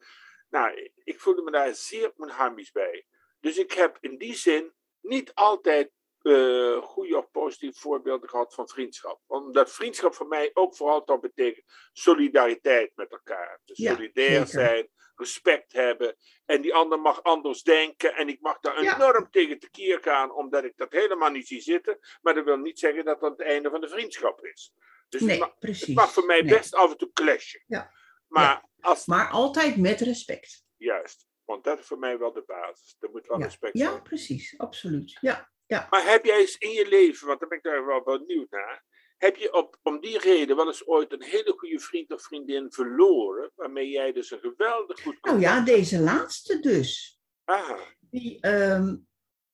[0.49, 3.07] Nou, ik voelde me daar zeer onhamisch bij.
[3.41, 5.91] Dus ik heb in die zin niet altijd
[6.23, 9.21] eh, goede of positieve voorbeelden gehad van vriendschap.
[9.27, 13.61] Omdat vriendschap voor mij ook vooral toch betekent solidariteit met elkaar.
[13.65, 14.47] Dus Ja, solidair zeker.
[14.47, 16.17] zijn, respect hebben.
[16.47, 18.15] En die ander mag anders denken.
[18.15, 18.95] En ik mag daar Ja.
[18.95, 21.99] enorm tegen tekeer gaan, omdat ik dat helemaal niet zie zitten.
[22.21, 24.73] Maar dat wil niet zeggen dat dat het einde van de vriendschap is.
[25.09, 26.57] Dus het, Nee, mag, het mag voor mij Nee.
[26.57, 27.63] best af en toe clashen.
[27.67, 27.93] Ja.
[28.29, 30.65] Maar als Maar altijd met respect.
[30.77, 32.97] Juist, want dat is voor mij wel de basis.
[32.99, 34.03] Er moet wel Ja, respect ja zijn.
[34.03, 34.59] precies.
[34.59, 35.19] Absoluut.
[35.21, 35.49] Ja.
[35.91, 38.85] Maar heb jij eens in je leven, want daar ben ik daar wel benieuwd naar,
[39.17, 42.73] heb je op, om die reden wel eens ooit een hele goede vriend of vriendin
[42.73, 47.21] verloren, waarmee jij dus een geweldig goed Nou ja, deze laatste dus.
[47.45, 48.97] Aha, Die ehm,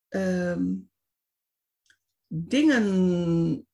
[0.07, 0.73] ehm,
[2.27, 3.67] dingen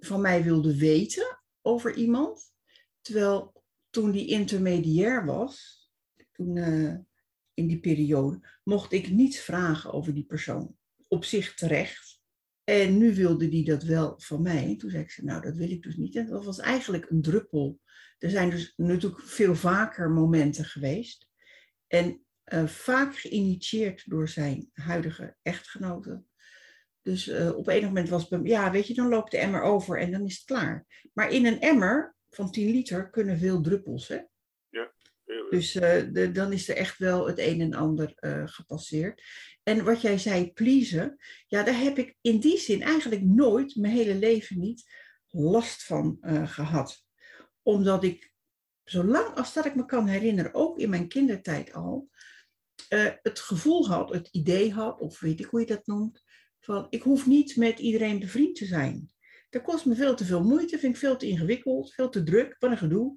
[0.00, 2.52] van mij wilde weten over iemand.
[3.00, 3.59] Terwijl
[3.90, 5.80] toen die intermediair was,
[6.32, 6.96] toen, eh,
[7.54, 10.76] in die periode, mocht ik niets vragen over die persoon.
[11.08, 12.20] Op zich terecht.
[12.64, 14.76] En nu wilde die dat wel van mij.
[14.76, 16.16] Toen zei ik ze, nou dat wil ik dus niet.
[16.16, 17.80] En dat was eigenlijk een druppel.
[18.18, 21.28] Er zijn dus natuurlijk veel vaker momenten geweest.
[21.86, 26.22] En eh, vaak geïnitieerd door zijn huidige echtgenote.
[27.02, 30.00] Dus eh, op een moment was het ja, weet je, dan loopt de emmer over
[30.00, 30.86] en dan is het klaar.
[31.12, 34.18] Maar in een emmer van 10 liter kunnen veel druppels, hè?
[35.50, 35.50] goed.
[35.50, 39.22] Dus eh, de, dan is er echt wel het een en ander eh, gepasseerd.
[39.62, 41.16] En wat jij zei, pleasen,
[41.46, 44.94] ja, daar heb ik in die zin eigenlijk nooit, mijn hele leven niet,
[45.28, 47.04] last van eh, gehad.
[47.62, 48.32] Omdat ik,
[48.84, 52.08] zolang als dat ik me kan herinneren, ook in mijn kindertijd al,
[53.22, 56.22] het gevoel had, het idee had, of weet ik hoe je dat noemt,
[56.60, 59.10] van ik hoef niet met iedereen bevriend te zijn.
[59.50, 62.56] Dat kost me veel te veel moeite, vind ik veel te ingewikkeld, veel te druk,
[62.58, 63.16] wat een gedoe.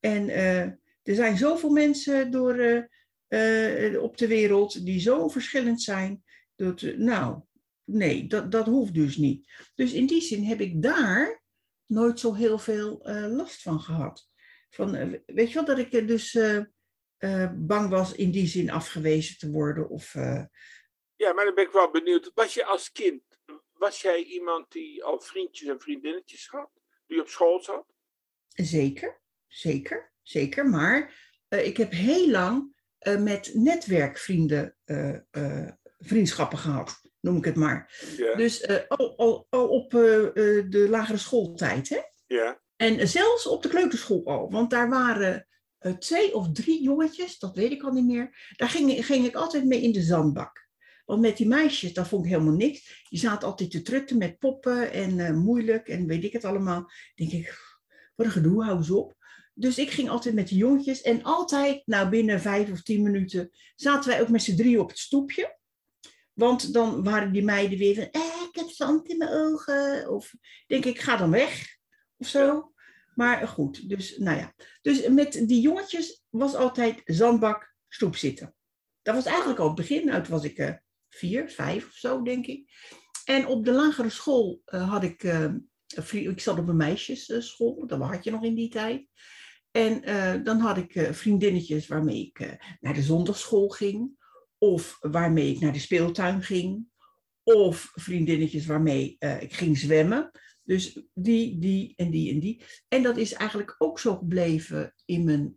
[0.00, 0.62] En eh,
[1.02, 2.88] er zijn zoveel mensen door,
[3.28, 6.22] eh, op de wereld die zo verschillend zijn.
[6.54, 7.42] Dat, nou,
[7.84, 9.52] nee, dat, dat hoeft dus niet.
[9.74, 11.42] Dus in die zin heb ik daar
[11.86, 14.28] nooit zo heel veel last van gehad.
[14.70, 16.38] Van, weet je wel, dat ik dus
[17.54, 19.88] bang was in die zin afgewezen te worden.
[19.88, 20.12] Of.
[21.16, 22.30] Ja, maar dan ben ik wel benieuwd.
[22.34, 23.22] Was je als kind,
[23.82, 26.70] was jij iemand die al vriendjes en vriendinnetjes had?
[27.06, 27.86] Die op school zat?
[28.48, 30.68] Zeker, zeker, zeker.
[30.68, 32.76] Maar uh, ik heb heel lang
[33.18, 34.76] met netwerkvrienden
[35.98, 38.04] vriendschappen gehad, noem ik het maar.
[38.16, 38.34] Ja.
[38.34, 42.00] Dus al, al, al, op de lagere schooltijd, hè?
[42.26, 42.60] Ja.
[42.76, 45.48] En zelfs op de kleuterschool al, want daar waren
[45.98, 48.52] twee of drie jongetjes, dat weet ik al niet meer.
[48.56, 50.61] Daar ging, ging ik altijd mee in de zandbak.
[51.12, 53.04] Want met die meisjes, dat vond ik helemaal niks.
[53.08, 56.90] Die zaten altijd te trutten met poppen en uh, moeilijk en weet ik het allemaal.
[57.14, 57.54] denk ik,
[58.14, 59.14] wat een gedoe, hou eens op.
[59.54, 63.50] Dus ik ging altijd met de jongetjes en altijd, nou binnen vijf of tien minuten,
[63.76, 65.58] zaten wij ook met z'n drie op het stoepje.
[66.32, 70.10] Want dan waren die meiden weer van, eh, ik heb zand in mijn ogen.
[70.10, 70.34] Of
[70.66, 71.76] denk ik, ga dan weg.
[72.16, 72.72] Of zo.
[73.14, 74.54] Maar goed, dus nou ja.
[74.82, 78.54] Dus met die jongetjes was altijd zandbak, stoep zitten.
[79.02, 80.06] Dat was eigenlijk al het begin.
[80.06, 80.80] Nou, toen was ik
[81.14, 82.70] vier, vijf of zo, denk ik.
[83.24, 85.22] En op de lagere school uh, had ik...
[85.22, 85.54] Uh,
[86.10, 89.06] ik zat op een meisjesschool, dat had je nog in die tijd.
[89.70, 90.02] En
[90.44, 94.10] dan had ik vriendinnetjes waarmee ik naar de zondagschool ging.
[94.58, 96.86] Of waarmee ik naar de speeltuin ging.
[97.42, 100.30] Of vriendinnetjes waarmee ik ging zwemmen.
[100.62, 102.64] Dus die, die en die en die.
[102.88, 105.56] En dat is eigenlijk ook zo gebleven in mijn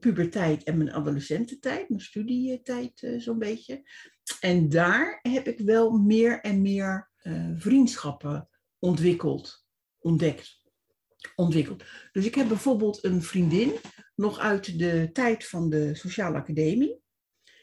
[0.00, 3.82] puberteit en mijn adolescententijd, mijn studietijd uh, zo'n beetje.
[4.40, 7.10] En daar heb ik wel meer en meer
[7.56, 9.66] vriendschappen ontwikkeld,
[9.98, 10.60] ontdekt,
[11.34, 11.84] ontwikkeld.
[12.12, 13.72] Dus ik heb bijvoorbeeld een vriendin,
[14.14, 17.00] nog uit de tijd van de Sociale Academie.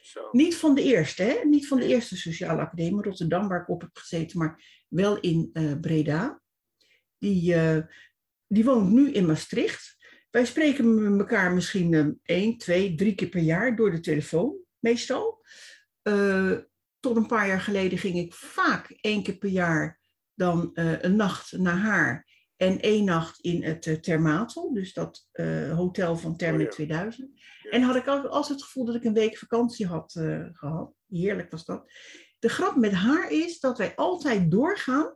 [0.02, 0.30] Zo.
[0.32, 1.40] Niet van de eerste, hè?
[1.44, 5.50] niet van de eerste Sociale Academie Rotterdam, waar ik op heb gezeten, maar wel in
[5.54, 6.42] uh, Breda.
[7.18, 7.78] Die, uh,
[8.48, 9.97] die woont nu in Maastricht.
[10.30, 14.56] Wij spreken met elkaar misschien uh, één, twee, drie keer per jaar door de telefoon,
[14.80, 15.46] meestal.
[17.00, 20.00] tot een paar jaar geleden ging ik vaak één keer per jaar
[20.34, 25.28] dan een nacht naar haar en één nacht in het Termatel, dus dat
[25.76, 27.30] hotel van Terme oh, 2000.
[27.70, 30.12] En had ik altijd het gevoel dat ik een week vakantie had
[30.54, 30.94] gehad.
[31.08, 31.92] Heerlijk was dat.
[32.40, 35.16] De grap met haar is dat wij altijd doorgaan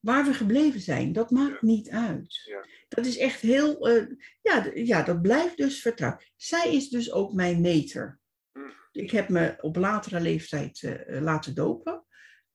[0.00, 1.12] waar we gebleven zijn.
[1.12, 2.42] Dat maakt niet uit.
[2.44, 2.66] Ja.
[2.88, 4.06] Dat is echt heel, uh,
[4.42, 6.30] ja, ja, dat blijft dus vertrouwd.
[6.36, 8.20] Zij is dus ook mijn meter.
[8.52, 8.60] Hm.
[8.92, 12.04] Ik heb me op latere leeftijd uh, laten dopen.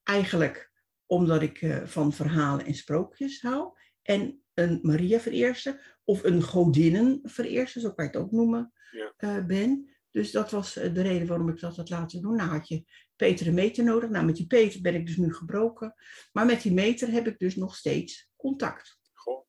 [0.04, 0.72] Eigenlijk
[1.06, 3.78] omdat ik uh, van verhalen en sprookjes hou.
[4.02, 8.74] En een Maria vereerste of een godinnen vereerste, zo kan je het ook noemen,
[9.18, 9.46] ja.
[9.46, 9.90] ben.
[10.12, 12.36] Dus dat was de reden waarom ik dat had laten doen.
[12.36, 12.84] Nou had je
[13.16, 14.10] Peter een meter nodig.
[14.10, 15.96] Nou, met die Peter ben ik dus nu gebroken.
[16.32, 19.00] Maar met die meter heb ik dus nog steeds contact.
[19.14, 19.48] Goh,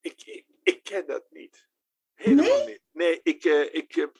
[0.00, 1.68] ik, ik, ik ken dat niet.
[2.14, 2.66] Helemaal nee?
[2.66, 2.80] niet.
[2.92, 4.16] Nee, ik, uh, ik heb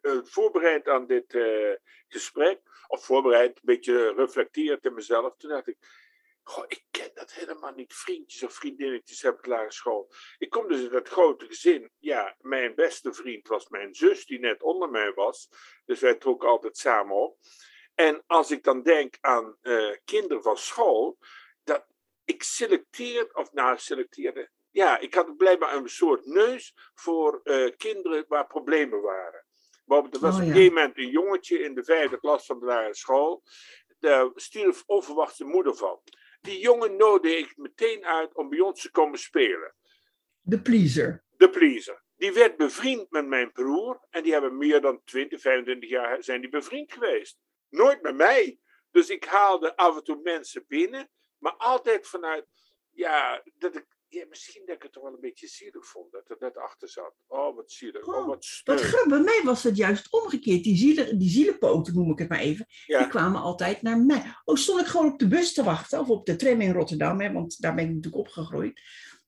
[0.00, 1.74] uh, voorbereid aan dit uh,
[2.08, 5.36] gesprek, of voorbereid, een beetje reflecteerd in mezelf.
[5.36, 5.76] Toen dacht ik,
[6.44, 7.94] Goh, ik ken dat helemaal niet.
[7.94, 10.12] Vriendjes of vriendinnetjes heb ik lagere school.
[10.38, 11.90] Ik kom dus in dat grote gezin.
[11.98, 15.48] Ja, mijn beste vriend was mijn zus, die net onder mij was.
[15.84, 17.38] Dus wij trokken altijd samen op.
[17.94, 21.18] En als ik dan denk aan uh, kinderen van school,
[21.64, 21.86] dat
[22.24, 28.24] ik selecteer, of nou selecteerde, ja, ik had blijkbaar een soort neus voor uh, kinderen
[28.28, 29.44] waar problemen waren.
[29.86, 32.66] er was oh, op een gegeven moment een jongetje in de vijfde klas van de
[32.66, 33.42] lagere school.
[33.98, 36.00] Daar stierf onverwacht zijn moeder van.
[36.40, 39.74] Die jongen nodigde ik meteen uit om bij ons te komen spelen.
[40.40, 41.24] De pleaser.
[41.36, 42.02] De pleaser.
[42.16, 44.06] Die werd bevriend met mijn broer.
[44.10, 47.38] En die hebben meer dan 20, 25 jaar zijn die bevriend geweest.
[47.72, 48.58] Nooit met mij.
[48.90, 51.10] Dus ik haalde af en toe mensen binnen.
[51.38, 52.46] Maar altijd vanuit,
[52.90, 56.12] ja, dat ik, ja, misschien dat ik het toch wel een beetje zielig vond.
[56.12, 57.14] Dat er net achter zat.
[57.26, 58.06] Oh, wat zielig.
[58.06, 58.90] Oh, wat steun.
[58.90, 60.64] Wat bij mij was het juist omgekeerd.
[60.64, 62.66] Die, zielen, die zielenpoten, noem ik het maar even.
[62.86, 62.98] Ja.
[62.98, 64.34] Die kwamen altijd naar mij.
[64.44, 66.00] Oh, stond ik gewoon op de bus te wachten.
[66.00, 67.20] Of op de tram in Rotterdam.
[67.20, 68.80] Hè, want daar ben ik natuurlijk opgegroeid.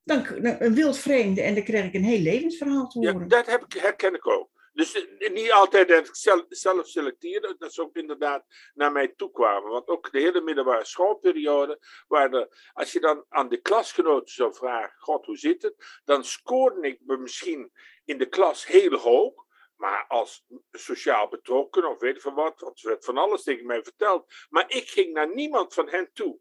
[0.03, 1.43] Dan een wild vreemde.
[1.43, 3.21] En dan kreeg ik een heel levensverhaal te horen.
[3.21, 4.54] Ja, dat heb ik, herken ik ook.
[4.75, 9.09] Dus eh, niet altijd dat ik zelf, zelf selecteerde, dat ze ook inderdaad naar mij
[9.09, 9.71] toe kwamen.
[9.71, 14.55] Want ook de hele middelbare schoolperiode, waar de, als je dan aan de klasgenoten zou
[14.55, 16.01] vragen, god hoe zit het?
[16.05, 17.73] Dan scoorde ik me misschien
[18.05, 19.43] in de klas heel hoog,
[19.77, 23.67] Maar als sociaal betrokken of weet ik van wat, want er werd van alles tegen
[23.67, 24.33] mij verteld.
[24.49, 26.39] Maar ik ging naar niemand van hen toe.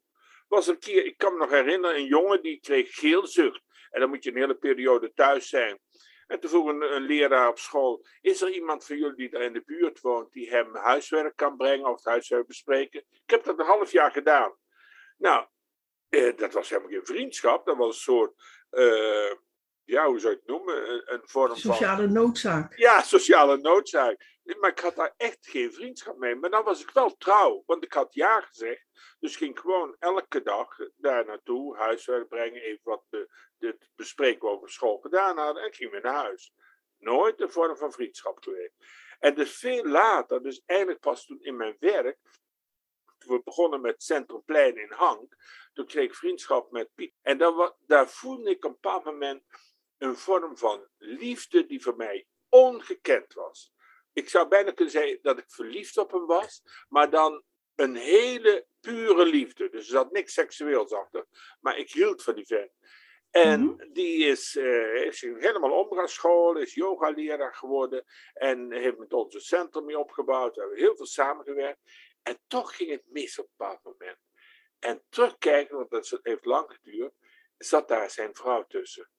[0.48, 3.62] Was een keer, ik kan me nog herinneren, een jongen die kreeg geelzucht.
[3.90, 5.80] En dan moet je een hele periode thuis zijn.
[6.28, 9.54] En toen vroeg een, leraar op school: Is er iemand van jullie die daar in
[9.54, 13.00] de buurt woont die hem huiswerk kan brengen of het huiswerk bespreken?
[13.10, 14.56] Ik heb dat een half jaar gedaan.
[15.18, 15.48] Nou,
[16.10, 18.34] eh, dat was helemaal geen vriendschap, dat was een soort.
[18.70, 19.32] Eh,
[19.86, 20.92] ja, hoe zou je het noemen?
[20.92, 21.74] Een, een vorm sociale van.
[21.76, 22.78] Sociale noodzaak.
[22.78, 24.32] Ja, sociale noodzaak.
[24.60, 26.36] Maar ik had daar echt geen vriendschap mee.
[26.36, 28.86] Maar dan was ik wel trouw, want ik had ja gezegd.
[29.20, 34.70] Dus ging gewoon elke dag daar naartoe, huiswerk brengen, even wat be, dit bespreken over
[34.70, 36.54] school gedaan hadden en ging weer naar huis.
[36.98, 38.76] Nooit een vorm van vriendschap geweest.
[39.20, 42.18] En dus veel later, dus eigenlijk pas toen in mijn werk,
[43.18, 45.36] toen we begonnen met Centrumplein in Hank,
[45.74, 47.16] toen kreeg ik vriendschap met Piet.
[47.22, 49.44] En dan, daar voelde ik op een bepaald moment
[49.98, 53.74] een vorm van liefde die voor mij ongekend was.
[54.14, 57.44] Ik zou bijna kunnen zeggen dat ik verliefd op hem was, maar dan
[57.76, 59.70] een hele pure liefde.
[59.70, 61.26] Dus er zat niks seksueels achter.
[61.60, 62.72] Maar ik hield van die vent.
[63.30, 63.92] En mhm.
[63.92, 69.86] die is, uh, is helemaal omgangsschool, is yogaleraar geworden en heeft met ons een centrum
[69.86, 70.56] mee opgebouwd.
[70.56, 71.80] We hebben heel veel samengewerkt.
[72.22, 74.18] En toch ging het mis op een bepaald moment.
[74.80, 77.14] En terugkijken, want dat heeft lang geduurd,
[77.58, 79.10] zat daar zijn vrouw tussen.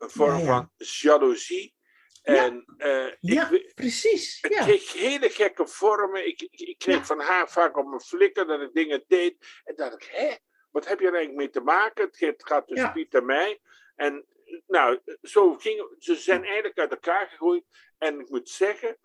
[0.00, 1.74] Een vorm van jaloezie
[2.22, 4.38] en, ja, uh, ja ik, precies.
[4.40, 6.26] Het kreeg hele gekke vormen.
[6.26, 9.60] Ik, ik, ik kreeg van haar vaak op mijn flikker dat ik dingen deed.
[9.64, 10.34] En dacht ik, hè,
[10.70, 12.08] wat heb je er eigenlijk mee te maken?
[12.12, 13.60] Het gaat tussen Piet en mij.
[13.94, 14.26] En
[14.66, 17.64] nou, zo ging Ze zijn eigenlijk uit elkaar gegroeid.
[17.98, 18.98] En ik moet zeggen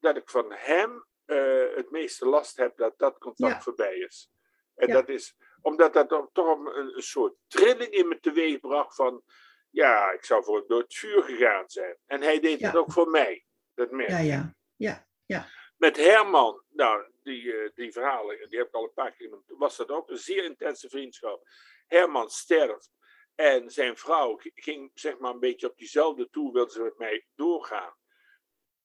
[0.00, 4.30] dat ik van hem uh, het meeste last heb dat dat contact voorbij is.
[4.74, 9.22] En dat is omdat dat toch een, een soort trilling in me teweeg bracht van
[9.74, 11.96] ja, ik zou voor door het vuur gegaan zijn.
[12.06, 13.44] En hij deed het ook voor mij.
[13.74, 15.48] Dat merk Ja, ja, ja, ja.
[15.76, 19.44] Met Herman, nou, die, uh, die verhalen, die heb ik al een paar keer genoemd,
[19.46, 21.48] was dat ook een zeer intense vriendschap.
[21.86, 22.90] Herman sterft
[23.34, 27.26] en zijn vrouw ging zeg maar een beetje op diezelfde toe, wilde ze met mij
[27.34, 27.94] doorgaan.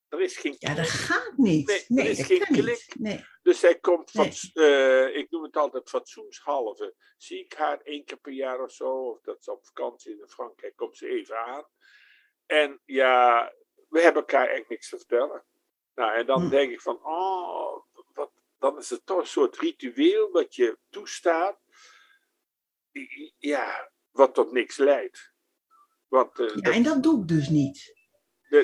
[0.10, 1.68] Er is geen Ja, dat gaat niet.
[1.68, 2.96] Nee, nee er is geen klik.
[2.98, 3.26] Nee.
[3.42, 6.96] Dus hij komt van, uh, ik noem het altijd fatsoenshalve.
[7.18, 10.28] Zie ik haar één keer per jaar of zo, of dat ze op vakantie in
[10.28, 11.68] Frankrijk komt ze even aan.
[12.46, 13.54] En ja,
[13.90, 15.46] we hebben elkaar echt niks te vertellen.
[15.96, 16.50] Nou, en dan hm.
[16.50, 21.60] denk ik van, oh, wat, dan is het toch een soort ritueel wat je toestaat.
[23.38, 25.34] Ja, wat tot niks leidt.
[26.08, 27.99] Want, uh, ja, en dat doe ik dus niet.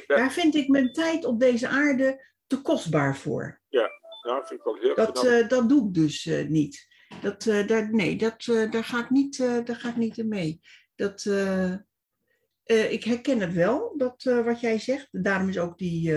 [0.08, 3.62] Daar vind ik mijn tijd op deze aarde te kostbaar voor.
[3.70, 3.90] Ja,
[4.22, 6.88] dat vind ik wel heel Dat, uh, dat doe ik dus uh, niet.
[7.22, 10.60] Dat, uh, daar, nee, dat, daar, ga ik niet, daar ga ik niet in mee.
[10.96, 11.26] Dat,
[12.66, 15.08] ik herken het wel, dat, wat jij zegt.
[15.12, 16.14] Daarom is ook die,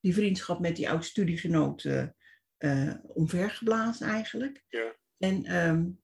[0.00, 1.88] die vriendschap met die oud-studiegenoot
[3.02, 4.64] omvergeblazen eigenlijk.
[4.68, 4.94] Ja.
[5.18, 6.00] En um,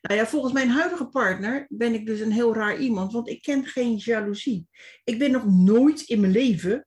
[0.00, 3.42] nou ja, volgens mijn huidige partner ben ik dus een heel raar iemand, want ik
[3.42, 4.68] ken geen jaloezie.
[5.04, 6.86] Ik ben nog nooit in mijn leven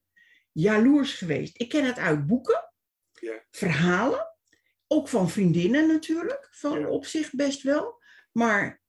[0.52, 1.60] jaloers geweest.
[1.60, 2.72] Ik ken het uit boeken,
[3.20, 3.44] ja.
[3.50, 4.36] verhalen,
[4.86, 8.02] ook van vriendinnen natuurlijk, van op zich best wel.
[8.32, 8.80] Maar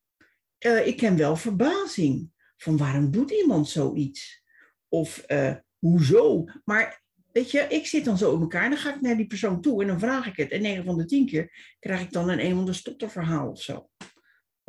[0.66, 4.44] uh, ik ken wel verbazing van waarom doet iemand zoiets?
[4.88, 6.46] Of uh, hoezo?
[6.66, 9.62] Maar Weet je, ik zit dan zo in elkaar, dan ga ik naar die persoon
[9.62, 10.52] toe en dan vraag ik het.
[10.52, 13.62] En 9 van de 10 keer krijg ik dan een een of ander stotterverhaal of
[13.62, 13.89] zo.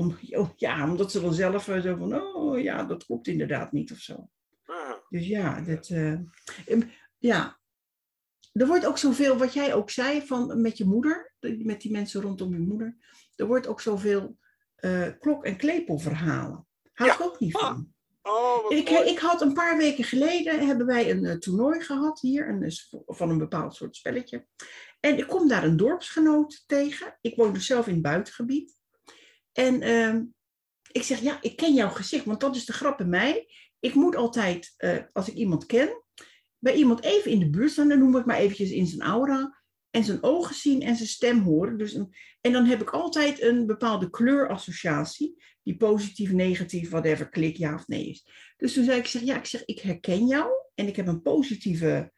[0.00, 3.92] Om, oh, ja, omdat ze dan zelf zo van, oh ja, dat klopt inderdaad niet
[3.92, 4.28] of zo.
[4.64, 4.94] Ah.
[5.08, 6.18] Dus ja, dat, uh,
[7.18, 7.58] ja.
[8.52, 12.20] Er wordt ook zoveel, wat jij ook zei, van met je moeder, met die mensen
[12.20, 12.96] rondom je moeder.
[13.34, 14.36] Er wordt ook zoveel
[14.80, 16.66] uh, klok- en klepelverhalen.
[16.92, 17.92] Hou ik ook niet van.
[18.22, 18.32] Ah.
[18.32, 22.48] Oh, ik, ik, had een paar weken geleden hebben wij een uh, toernooi gehad hier,
[22.48, 22.72] een,
[23.06, 24.46] van een bepaald soort spelletje.
[25.00, 27.18] En ik kom daar een dorpsgenoot tegen.
[27.20, 28.79] Ik woon dus zelf in het buitengebied.
[29.60, 30.22] En uh,
[30.92, 33.48] ik zeg, ja, ik ken jouw gezicht, want dat is de grap bij mij.
[33.80, 36.02] Ik moet altijd, uh, als ik iemand ken,
[36.58, 39.62] bij iemand even in de buurt staan, dan noem ik maar eventjes in zijn aura
[39.90, 41.78] en zijn ogen zien en zijn stem horen.
[41.78, 41.94] Dus
[42.40, 47.86] en dan heb ik altijd een bepaalde kleurassociatie, die positief, negatief, whatever, klik ja of
[47.86, 48.28] nee is.
[48.56, 51.22] Dus toen zei ik, zeg, ja, ik zeg, ik herken jou en ik heb een
[51.22, 52.12] positieve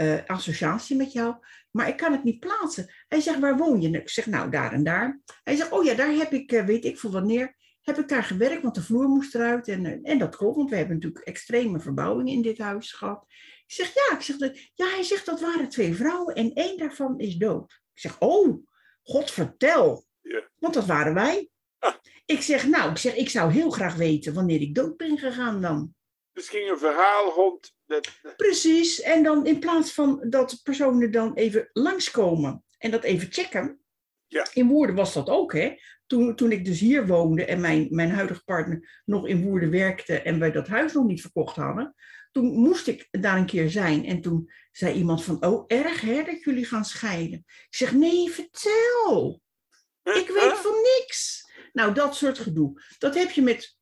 [0.00, 1.34] uh, associatie met jou,
[1.70, 2.92] maar ik kan het niet plaatsen.
[3.08, 3.88] Hij zegt, waar woon je?
[3.88, 5.20] Ik zeg, nou, daar en daar.
[5.44, 8.24] Hij zegt, oh ja, daar heb ik, uh, weet ik voor wanneer, heb ik daar
[8.24, 9.68] gewerkt, want de vloer moest eruit.
[9.68, 13.24] En, uh, en dat klopt, want we hebben natuurlijk extreme verbouwingen in dit huis gehad.
[13.66, 16.78] Ik zeg, ja, ik zeg, dat, ja, hij zegt, dat waren twee vrouwen en één
[16.78, 17.80] daarvan is dood.
[17.94, 18.66] Ik zeg, oh,
[19.02, 20.04] God vertel.
[20.20, 20.48] Ja.
[20.58, 21.48] Want dat waren wij.
[21.78, 21.94] Ah.
[22.26, 25.60] Ik zeg, nou, ik zeg, ik zou heel graag weten wanneer ik dood ben gegaan
[25.60, 25.94] dan.
[26.32, 27.74] Dus ging een verhaal rond.
[27.86, 28.08] Dat...
[28.36, 33.80] Precies, en dan in plaats van dat personen dan even langskomen en dat even checken.
[34.26, 34.46] Ja.
[34.52, 35.74] In Woerden was dat ook, hè?
[36.06, 40.22] Toen, toen ik dus hier woonde en mijn, mijn huidige partner nog in Woerden werkte
[40.22, 41.94] en wij dat huis nog niet verkocht hadden,
[42.32, 44.04] toen moest ik daar een keer zijn.
[44.04, 47.38] En toen zei iemand van, oh erg hè, dat jullie gaan scheiden.
[47.46, 49.40] Ik zeg, nee, vertel.
[50.02, 51.50] Ik weet van niks.
[51.72, 52.82] Nou, dat soort gedoe.
[52.98, 53.76] Dat heb je met,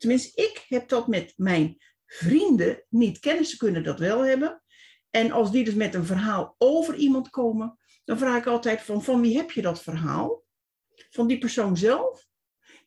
[0.00, 3.18] tenminste, ik heb dat met mijn vrienden niet.
[3.18, 4.62] Kennissen kunnen dat wel hebben.
[5.10, 9.04] En als die dus met een verhaal over iemand komen, dan vraag ik altijd van,
[9.04, 10.44] van wie heb je dat verhaal?
[11.10, 12.26] Van die persoon zelf?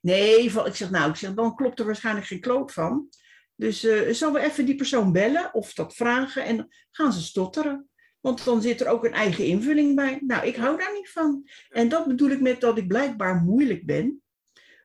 [0.02, 3.10] Nee, van, ik zeg nou, ik zeg, dan klopt er waarschijnlijk geen kloot van.
[3.56, 7.90] Dus uh, zullen we even die persoon bellen of dat vragen en gaan ze stotteren.
[8.20, 10.20] Want dan zit er ook een eigen invulling bij.
[10.22, 11.50] Nou, ik hou daar niet van.
[11.70, 14.23] En dat bedoel ik met dat ik blijkbaar moeilijk ben.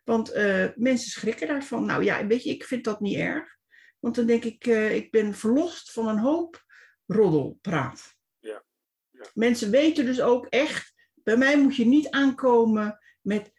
[0.09, 1.85] Want uh, mensen schrikken daarvan.
[1.85, 3.57] Nou ja, weet je, ik vind dat niet erg.
[3.99, 6.65] Want dan denk ik, uh, ik ben verlost van een hoop
[7.07, 8.15] roddelpraat.
[8.39, 8.65] Ja.
[9.11, 9.25] ja.
[9.35, 13.53] Mensen weten dus ook echt, bij mij moet je niet aankomen met,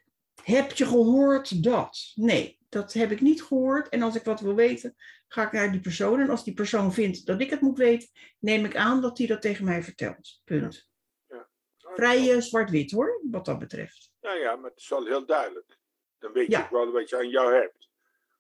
[0.43, 2.11] heb je gehoord dat?
[2.15, 3.89] Nee, dat heb ik niet gehoord.
[3.89, 4.95] En als ik wat wil weten,
[5.27, 6.19] ga ik naar die persoon.
[6.19, 8.09] En als die persoon vindt dat ik het moet weten,
[8.39, 10.41] neem ik aan dat hij dat tegen mij vertelt.
[10.43, 10.89] Punt.
[11.27, 11.49] Ja.
[11.77, 14.11] Vrij zwart-wit hoor, wat dat betreft.
[14.21, 15.78] Nou ja, maar het is wel heel duidelijk.
[16.19, 16.59] Dan weet Ja.
[16.59, 17.89] je wel wat je aan jou hebt.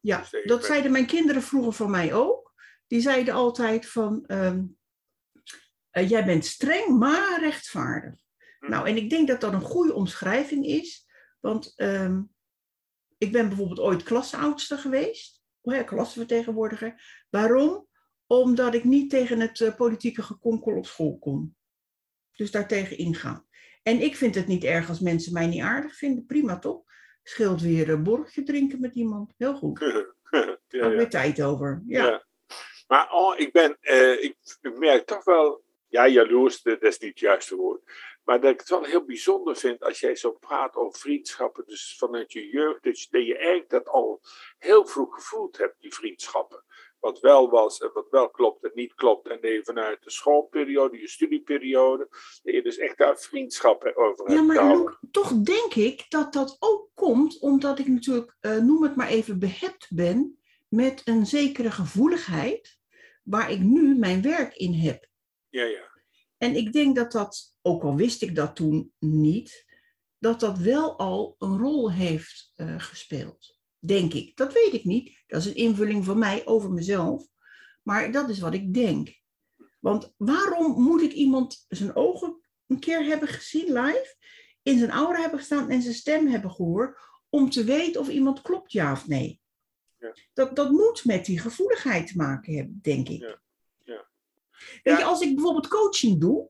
[0.01, 2.53] Ja, Dus dat zeiden mijn kinderen vroeger van mij ook.
[2.87, 4.63] Die zeiden altijd van, ehm,
[5.89, 8.15] eh, jij bent streng, maar rechtvaardig.
[8.59, 8.69] Hm.
[8.69, 11.07] Nou, en ik denk dat dat een goede omschrijving is.
[11.39, 12.21] Want ehm,
[13.17, 15.41] ik ben bijvoorbeeld ooit klasseoudste geweest.
[15.61, 17.25] Ja, klassenvertegenwoordiger.
[17.29, 17.87] Waarom?
[18.27, 21.55] Omdat ik niet tegen het eh, politieke gekonkel op school kon.
[22.31, 23.47] Dus daartegen ingaan.
[23.83, 26.25] En ik vind het niet erg als mensen mij niet aardig vinden.
[26.25, 26.83] Prima toch?
[27.29, 29.33] Scheelt weer een borreltje drinken met iemand.
[29.37, 29.79] Heel goed.
[30.29, 30.89] ja, Daar ja.
[30.89, 31.83] weer tijd over.
[31.85, 32.05] Ja.
[32.05, 32.25] Ja.
[32.87, 37.09] Maar oh, ik ben, eh, ik, ik merk toch wel, ja, jaloers, dat is niet
[37.09, 37.81] het juiste woord.
[38.23, 41.95] Maar dat ik het wel heel bijzonder vind als jij zo praat over vriendschappen, dus
[41.97, 44.21] vanuit je jeugd, dus dat je eigenlijk dat al
[44.57, 46.63] heel vroeg gevoeld hebt, die vriendschappen.
[46.99, 49.27] Wat wel was en wat wel klopt en niet klopt.
[49.27, 52.07] En je vanuit de schoolperiode, je studieperiode,
[52.43, 54.85] dat je dus echt daar vriendschappen over Ja, hebt maar gehouden.
[54.85, 59.07] Loek, toch denk ik dat dat ook komt omdat ik natuurlijk, eh, noem het maar
[59.07, 62.77] even, behept ben met een zekere gevoeligheid
[63.23, 65.07] waar ik nu mijn werk in heb.
[65.49, 65.89] Ja, ja.
[66.37, 69.65] En ik denk dat dat, ook al wist ik dat toen niet,
[70.17, 73.58] dat dat wel al een rol heeft eh, gespeeld.
[73.79, 74.37] Denk ik.
[74.37, 75.23] Dat weet ik niet.
[75.27, 77.27] Dat is een invulling van mij over mezelf.
[77.83, 79.17] Maar dat is wat ik denk.
[79.79, 84.15] Want waarom moet ik iemand zijn ogen een keer hebben gezien live,
[84.61, 88.41] in zijn aura hebben gestaan en zijn stem hebben gehoord, om te weten of iemand
[88.41, 89.41] klopt ja of nee?
[89.97, 90.13] Ja.
[90.33, 93.21] Dat, dat moet met die gevoeligheid te maken hebben, denk ik.
[93.21, 93.41] Ja.
[93.83, 94.09] Ja.
[94.83, 96.49] Weet je, als ik bijvoorbeeld coaching doe,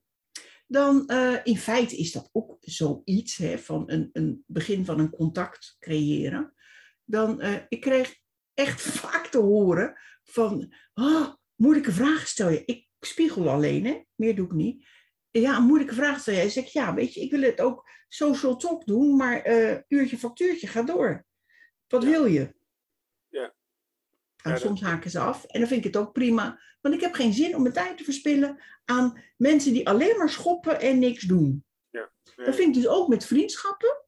[0.67, 5.09] dan uh, in feite is dat ook zoiets hè, van een, een begin van een
[5.09, 6.53] contact creëren.
[7.09, 8.15] Dan, uh, ik kreeg
[8.53, 12.65] echt vaak te horen van, oh, moeilijke vragen stel je.
[12.65, 14.01] Ik spiegel alleen, hè?
[14.15, 14.87] meer doe ik niet.
[15.31, 16.41] Ja, een moeilijke vraag stel je.
[16.41, 20.17] Ik zeg, ja, weet je, ik wil het ook social talk doen, maar uh, uurtje
[20.17, 21.25] factuurtje, ga door.
[21.87, 22.09] Wat Ja.
[22.09, 22.53] wil je?
[23.27, 23.53] Ja.
[24.35, 26.59] Ja, dat- soms haken ze af en dan vind ik het ook prima.
[26.81, 30.29] Want ik heb geen zin om mijn tijd te verspillen aan mensen die alleen maar
[30.29, 31.63] schoppen en niks doen.
[31.91, 32.45] Nee.
[32.45, 34.05] Dat vind ik dus ook met vriendschappen.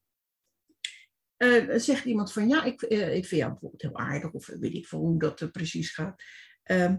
[1.41, 4.73] Eh, zegt iemand van ja, ik, eh, ik vind jou bijvoorbeeld heel aardig, of weet
[4.73, 6.23] ik veel hoe dat eh, precies gaat.
[6.63, 6.97] Ehm,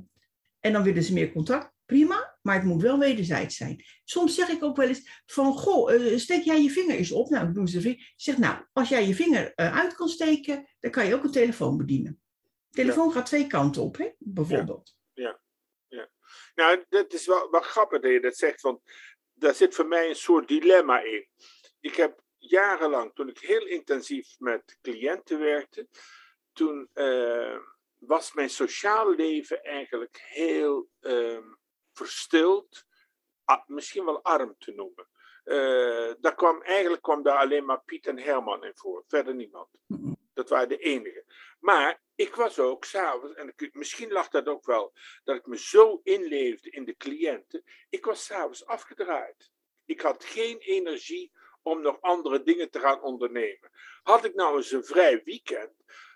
[0.61, 3.85] en dan willen ze meer contact, prima, maar het moet wel wederzijds zijn.
[4.05, 7.31] Soms zeg ik ook wel eens van, goh, steek jij je vinger eens op.
[7.31, 7.99] Nou, doen ze de vinger.
[7.99, 11.31] Ik zeg, nou, als jij je vinger uit kan steken, dan kan je ook een
[11.31, 12.21] telefoon bedienen.
[12.71, 14.97] telefoon gaat twee kanten op, hè, bijvoorbeeld.
[16.55, 18.81] Nou, dat is wel, wel grappig dat je dat zegt, want
[19.33, 21.27] daar zit voor mij een soort dilemma in.
[21.81, 25.89] Ik heb jarenlang, toen ik heel intensief met cliënten werkte,
[26.53, 27.59] toen eh,
[27.99, 31.53] was mijn sociaal leven eigenlijk heel ehm,
[31.93, 32.85] verstild,
[33.67, 35.09] misschien wel arm te noemen.
[35.45, 39.69] Eh, daar kwam, eigenlijk kwam daar alleen maar Piet en Herman in voor, verder niemand.
[40.35, 41.25] Dat waren de enigen.
[41.61, 44.93] Maar ik was ook s'avonds, en ik- misschien lag dat ook wel,
[45.25, 47.63] dat ik me zo inleefde in de cliënten.
[47.89, 49.51] Ik was s'avonds afgedraaid.
[49.85, 51.33] Ik had geen energie
[51.63, 53.71] om nog andere dingen te gaan ondernemen.
[54.03, 55.73] Had ik nou eens een vrij weekend,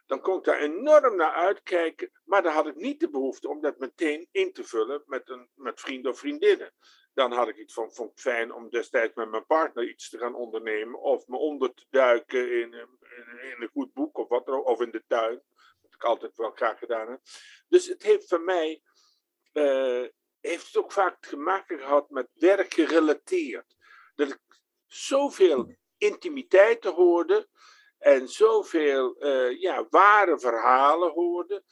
[0.06, 3.60] dan kon ik daar enorm naar uitkijken, maar dan had ik niet de behoefte om
[3.60, 6.72] dat meteen in te vullen met, een, met vrienden of vriendinnen.
[7.14, 10.34] Dan had ik iets van, vond fijn om destijds met mijn partner iets te gaan
[10.34, 12.98] ondernemen, of me onder te duiken in, in,
[13.42, 15.42] in een goed boek of wat dan ook, of in de tuin.
[15.90, 17.20] ik altijd wel graag gedaan heb.
[17.68, 18.82] Dus het heeft voor mij,
[19.52, 20.04] eh,
[20.40, 23.76] heeft het ook vaak te maken gehad met werk gerelateerd.
[24.14, 24.40] Dat ik
[24.86, 27.48] zoveel intimiteiten hoorde
[27.98, 31.64] en zoveel uh, ja, ware verhalen hoorde,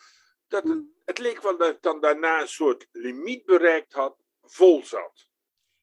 [0.49, 4.85] dat het, het leek wel dat ik dan daarna een soort limiet bereikt had, vol
[4.85, 5.29] zat.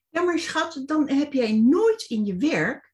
[0.08, 2.92] Ja, maar schat, dan heb jij nooit in je werk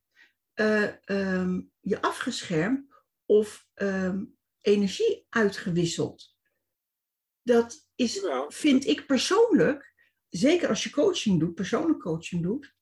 [0.54, 2.86] uh, um, je afgeschermd
[3.26, 6.36] of um, energie uitgewisseld.
[7.42, 9.94] Dat is, vind ik persoonlijk,
[10.28, 12.76] zeker als je coaching doet, persoonlijke coaching doet,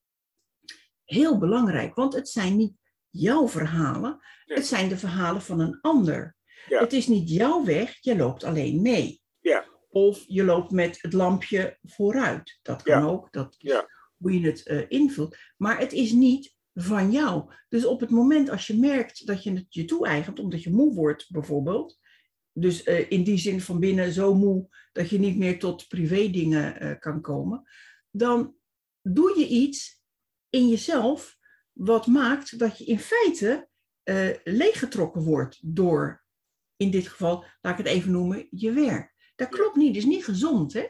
[1.06, 1.94] heel belangrijk.
[1.94, 2.74] Want het zijn niet
[3.10, 6.36] jouw verhalen, het zijn de verhalen van een ander.
[6.68, 6.80] Ja.
[6.80, 9.22] Het is niet jouw weg, je loopt alleen mee.
[9.40, 9.64] Ja.
[9.88, 12.58] Of je loopt met het lampje vooruit.
[12.62, 13.84] Dat kan ook, dat is
[14.16, 15.36] hoe je het uh, invult.
[15.56, 17.52] Maar het is niet van jou.
[17.68, 20.94] Dus op het moment als je merkt dat je het je toe-eigent, omdat je moe
[20.94, 21.98] wordt bijvoorbeeld,
[22.52, 26.30] dus uh, in die zin van binnen zo moe dat je niet meer tot privé
[26.30, 27.62] dingen uh, kan komen,
[28.10, 28.54] dan
[29.02, 29.95] doe je iets
[30.56, 31.36] in jezelf
[31.72, 33.68] wat maakt dat je in feite
[34.04, 36.24] uh, leeggetrokken wordt door,
[36.76, 39.14] in dit geval, laat ik het even noemen, je werk.
[39.36, 40.86] Dat klopt niet, dat is niet gezond, hè?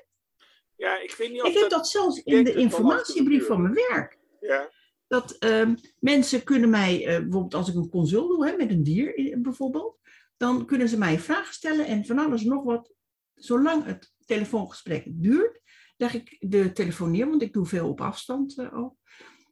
[0.77, 4.19] Ja, ik weet niet of Ik heb dat, zelfs in de informatiebrief van mijn werk.
[4.41, 4.71] Ja.
[5.07, 8.83] Dat um, mensen kunnen mij, uh, bijvoorbeeld als ik een consult doe hè, met een
[8.83, 9.99] dier bijvoorbeeld,
[10.37, 12.95] dan kunnen ze mij vragen stellen en van alles nog wat.
[13.35, 15.61] Zolang het telefoongesprek duurt,
[15.97, 18.97] leg ik de telefoon neer, want ik doe veel op afstand ook.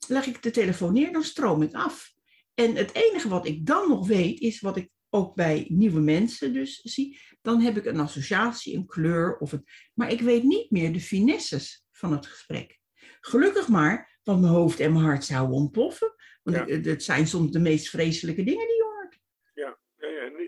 [0.09, 2.13] Leg ik de telefoon neer, dan stroom ik af.
[2.55, 6.53] En het enige wat ik dan nog weet, is wat ik ook bij nieuwe mensen
[6.53, 7.21] dus zie.
[7.43, 9.67] Dan heb ik een associatie, een kleur of een.
[9.95, 12.79] Maar ik weet niet meer de finesses van het gesprek.
[13.21, 16.15] Gelukkig maar, want mijn hoofd en mijn hart zouden ontploffen.
[16.43, 16.67] Want ja.
[16.67, 19.21] het, het zijn soms de meest vreselijke dingen die je hoort.
[19.55, 19.79] Ja.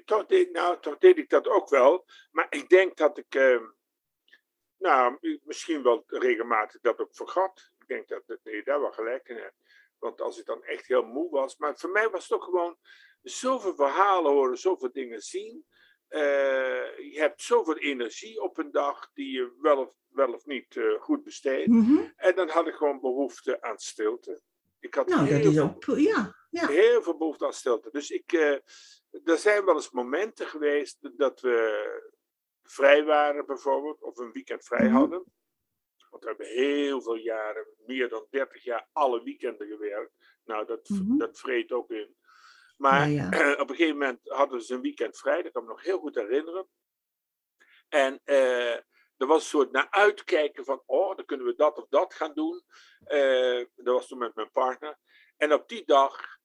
[0.05, 2.05] Toch, deed, nou, toch deed ik dat ook wel.
[2.31, 3.35] Maar ik denk dat ik.
[3.35, 3.61] Uh,
[4.79, 7.73] nou, misschien wel regelmatig dat ook vergat.
[7.87, 9.57] Ik denk dat, dat je daar wel gelijk in hebt.
[9.99, 11.57] Want als ik dan echt heel moe was.
[11.57, 12.77] Maar voor mij was het toch gewoon
[13.23, 15.67] zoveel verhalen horen, zoveel dingen zien.
[16.09, 16.21] Uh,
[16.99, 21.01] je hebt zoveel energie op een dag die je wel of, wel of niet uh,
[21.01, 21.69] goed besteedt.
[21.69, 22.13] Mm -hmm.
[22.17, 24.41] En dan had ik gewoon behoefte aan stilte.
[24.81, 26.67] Ik had nou, heel, dat is ook, ja, ja.
[26.67, 27.91] heel veel behoefte aan stilte.
[27.91, 28.59] Dus ik, uh,
[29.25, 31.85] er zijn wel eens momenten geweest dat we
[32.63, 34.95] vrij waren bijvoorbeeld, of een weekend vrij Mhm.
[34.95, 35.25] hadden.
[36.21, 40.13] Want we hebben heel veel jaren, meer dan 30 jaar, alle weekenden gewerkt.
[40.45, 41.17] Nou, dat, Mhm.
[41.19, 42.17] dat vreet ook in.
[42.77, 43.53] Maar Ja, ja.
[43.63, 45.99] op een gegeven moment hadden ze een weekend vrij, dat kan ik me nog heel
[45.99, 46.69] goed herinneren.
[47.89, 48.75] En eh,
[49.17, 52.35] er was een soort naar uitkijken van, oh, dan kunnen we dat of dat gaan
[52.35, 52.63] doen.
[53.05, 54.99] Eh, dat was toen met mijn partner.
[55.37, 56.37] En op die dag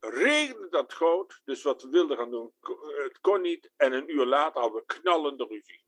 [0.00, 2.52] regende dat groot, dus wat we wilden gaan doen,
[3.02, 3.70] het kon niet.
[3.76, 5.86] En een uur later hadden we knallende ruzie.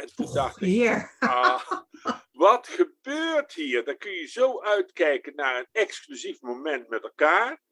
[0.00, 1.70] En toen dacht ik, ah,
[2.32, 3.84] wat gebeurt hier?
[3.84, 7.62] Dan kun je zo uitkijken naar een exclusief moment met elkaar.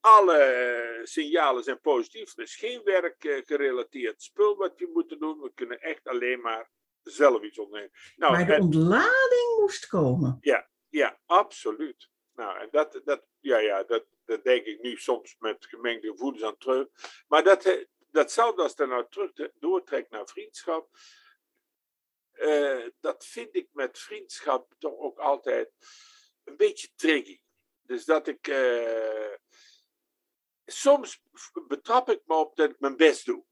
[0.00, 2.36] Alle signalen zijn positief.
[2.36, 5.40] Er is geen werkgerelateerd spul wat je moet doen.
[5.40, 6.70] We kunnen echt alleen maar
[7.02, 7.94] zelf iets ondernemen.
[8.16, 10.38] Nou, Maar de en- ontlading moest komen.
[10.88, 12.10] ja, absoluut.
[12.34, 16.42] Nou, en dat, dat, ja, ja, dat, dat denk ik nu soms met gemengde gevoelens
[16.42, 16.86] aan terug.
[17.28, 20.88] Maar dat, eh, datzelfde als dat nou terug te- doortrekt naar vriendschap.
[22.32, 25.70] Eh, dat vind ik met vriendschap toch ook altijd
[26.44, 27.40] een beetje tricky.
[27.82, 28.48] Dus dat ik.
[28.48, 29.34] eh,
[30.66, 31.22] soms
[31.68, 33.44] betrap ik me op dat ik mijn best doe.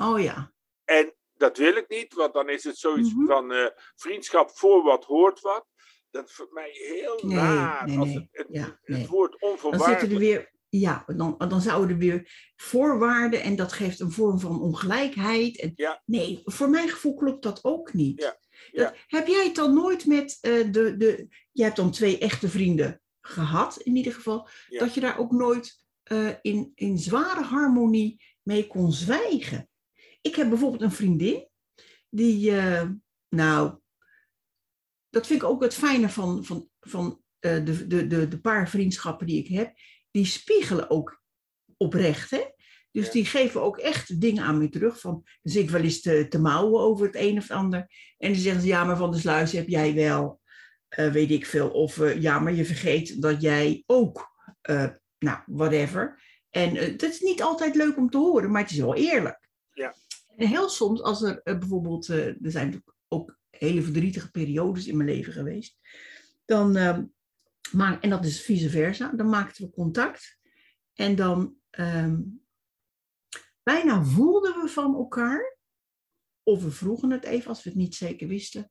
[0.00, 0.52] Oh ja.
[0.84, 3.26] En dat wil ik niet, want dan is het zoiets Mhm.
[3.26, 3.66] van eh,
[3.96, 5.66] vriendschap voor wat hoort wat.
[6.10, 7.86] Dat is voor mij heel Nee, naar.
[7.86, 9.06] nee, als het, het, Ja, het nee.
[9.06, 10.00] woord Dan onvoorwaardelijk.
[10.00, 14.40] zitten er weer, ja, dan, dan zouden er weer voorwaarden en dat geeft een vorm
[14.40, 15.60] van ongelijkheid.
[15.60, 16.02] En, Ja.
[16.04, 18.20] Nee, voor mijn gevoel klopt dat ook niet.
[18.22, 18.36] Ja,
[18.82, 21.28] Dat, heb jij het dan nooit met eh, de, de.
[21.52, 24.48] Je hebt dan twee echte vrienden gehad, in ieder geval.
[24.68, 29.68] Dat je daar ook nooit eh, in, in zware harmonie mee kon zwijgen.
[30.20, 31.48] Ik heb bijvoorbeeld een vriendin
[32.10, 32.88] die, eh,
[33.28, 33.78] nou,
[35.08, 39.26] dat vind ik ook het fijne van, van, van de, de, de, de paar vriendschappen
[39.26, 39.74] die ik heb.
[40.10, 41.22] Die spiegelen ook
[41.76, 42.42] oprecht, hè?
[42.92, 43.12] Dus Ja.
[43.12, 45.00] die geven ook echt dingen aan me terug.
[45.00, 47.78] Van, dan zit ik wel eens te, te mouwen over het een of ander.
[48.18, 50.40] En dan zeggen ze, ja, maar van de sluis heb jij wel,
[50.88, 51.70] eh, weet ik veel.
[51.70, 54.28] Of eh, ja, maar je vergeet dat jij ook,
[54.60, 54.88] eh,
[55.18, 56.22] nou, whatever.
[56.50, 59.48] En dat is niet altijd leuk om te horen, maar het is wel eerlijk.
[59.72, 59.94] Ja.
[60.36, 65.32] En heel soms, als er bijvoorbeeld, er zijn ook hele verdrietige periodes in mijn leven
[65.32, 65.76] geweest.
[66.44, 66.72] Dan,
[67.72, 70.38] maak, en dat is vice versa, dan maakten we contact.
[70.94, 72.20] En dan, ehm,
[73.62, 75.58] bijna voelden we van elkaar,
[76.42, 78.70] of we vroegen het even als we het niet zeker wisten,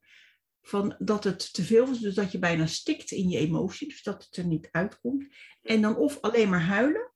[0.61, 4.03] van dat het te veel was, dus dat je bijna stikt in je emotie, dus
[4.03, 5.27] dat het er niet uitkomt.
[5.61, 7.13] En dan of alleen maar huilen,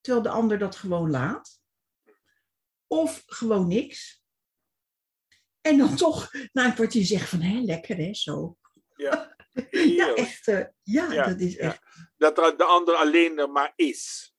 [0.00, 1.60] terwijl de ander dat gewoon laat,
[2.86, 4.24] of gewoon niks.
[5.60, 8.58] En dan toch na een kwartier zeggen van, hé, lekker hè, zo.
[8.96, 9.36] Ja,
[9.70, 11.60] Ja, echt, eh, ja, Ja, dat is ja.
[11.60, 11.82] echt,
[12.16, 14.34] Dat er de ander alleen er maar is.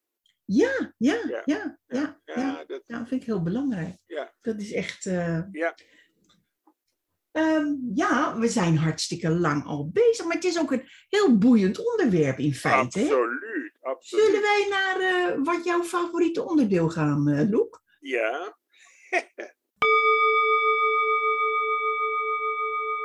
[0.46, 1.24] ja, ja, Ja.
[1.28, 3.98] ja, ja, ja, Ja, ja, dat, dat vind ik heel belangrijk.
[4.06, 4.34] Ja.
[4.42, 5.76] Dat is echt, eh, ja.
[7.32, 11.92] Ehm, ja, we zijn hartstikke lang al bezig, maar het is ook een heel boeiend
[11.92, 13.00] onderwerp in feite.
[13.00, 13.06] Hè?
[13.06, 14.26] absoluut, absoluut.
[14.26, 17.82] Zullen wij naar eh, wat jouw favoriete onderdeel gaan, eh Loek?
[18.00, 18.58] Ja,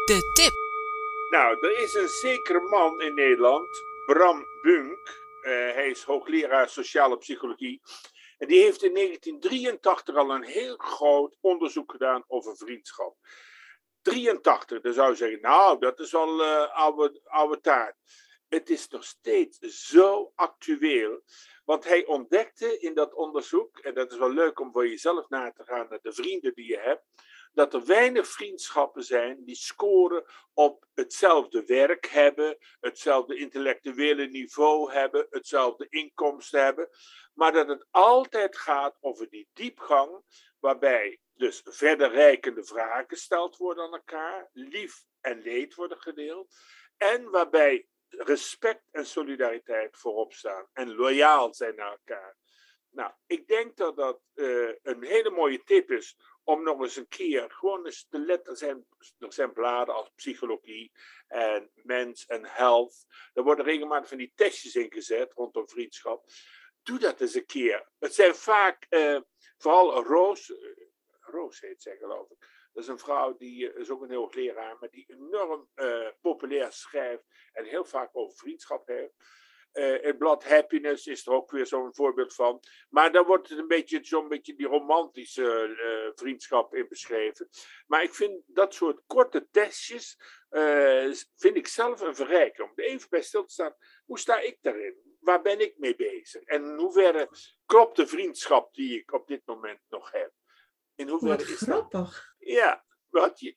[0.05, 0.66] De tip.
[1.31, 3.69] Nou, er is een zekere man in Nederland,
[4.07, 5.25] Bram Bunk.
[5.41, 7.81] Eh, hij is hoogleraar sociale psychologie.
[8.39, 13.17] En die heeft in 1983 al een heel groot onderzoek gedaan over vriendschap.
[14.03, 17.97] 83, dan zou je zeggen, nou, dat is al eh, oude, oude taart.
[18.49, 21.23] Het is nog steeds zo actueel.
[21.65, 25.53] Want hij ontdekte in dat onderzoek, en dat is wel leuk om voor jezelf na
[25.53, 27.05] te gaan naar de vrienden die je hebt,
[27.57, 35.27] dat er weinig vriendschappen zijn die scoren op hetzelfde werk hebben, hetzelfde intellectuele niveau hebben,
[35.31, 36.89] hetzelfde inkomsten hebben,
[37.35, 40.23] maar dat het altijd gaat over die diepgang,
[40.59, 46.55] waarbij dus verder rijkende vragen gesteld worden aan elkaar, lief en leed worden gedeeld,
[46.97, 52.37] en waarbij respect en solidariteit voorop staan en loyaal zijn naar elkaar.
[52.91, 56.17] Nou, ik denk dat dat eh, een hele mooie tip is
[56.47, 58.53] om nog eens een keer gewoon eens te letten.
[58.53, 58.87] Er zijn,
[59.19, 60.93] er zijn bladen als psychologie
[61.27, 63.07] en mens en health.
[63.33, 66.25] Er worden regelmatig van die testjes ingezet rondom vriendschap.
[66.83, 67.89] Doe dat eens een keer.
[67.99, 69.21] Het zijn vaak, eh,
[69.57, 70.57] vooral Roos, eh,
[71.21, 72.39] Roos heet zij geloof ik.
[72.73, 76.09] Dat is een vrouw die eh, is ook een heel leraar, maar die enorm eh,
[76.21, 79.15] populair schrijft en heel vaak over vriendschap heeft.
[79.77, 82.61] Eh, het blad Happiness is er ook weer zo'n voorbeeld van.
[82.89, 87.49] Maar daar wordt het een beetje, zo'n beetje die romantische eh, vriendschap in beschreven.
[87.87, 92.69] Maar ik vind dat soort korte testjes, eh, vind ik zelf een verrijking.
[92.69, 93.75] Om er even bij stil te staan,
[94.05, 95.17] hoe sta ik daarin?
[95.21, 96.43] Waar ben ik mee bezig?
[96.43, 97.29] En in hoeverre
[97.67, 100.33] klopt de vriendschap die ik op dit moment nog heb?
[100.95, 101.87] In hoeverre Wat is dat?
[101.89, 102.35] grappig.
[102.39, 102.86] Ja,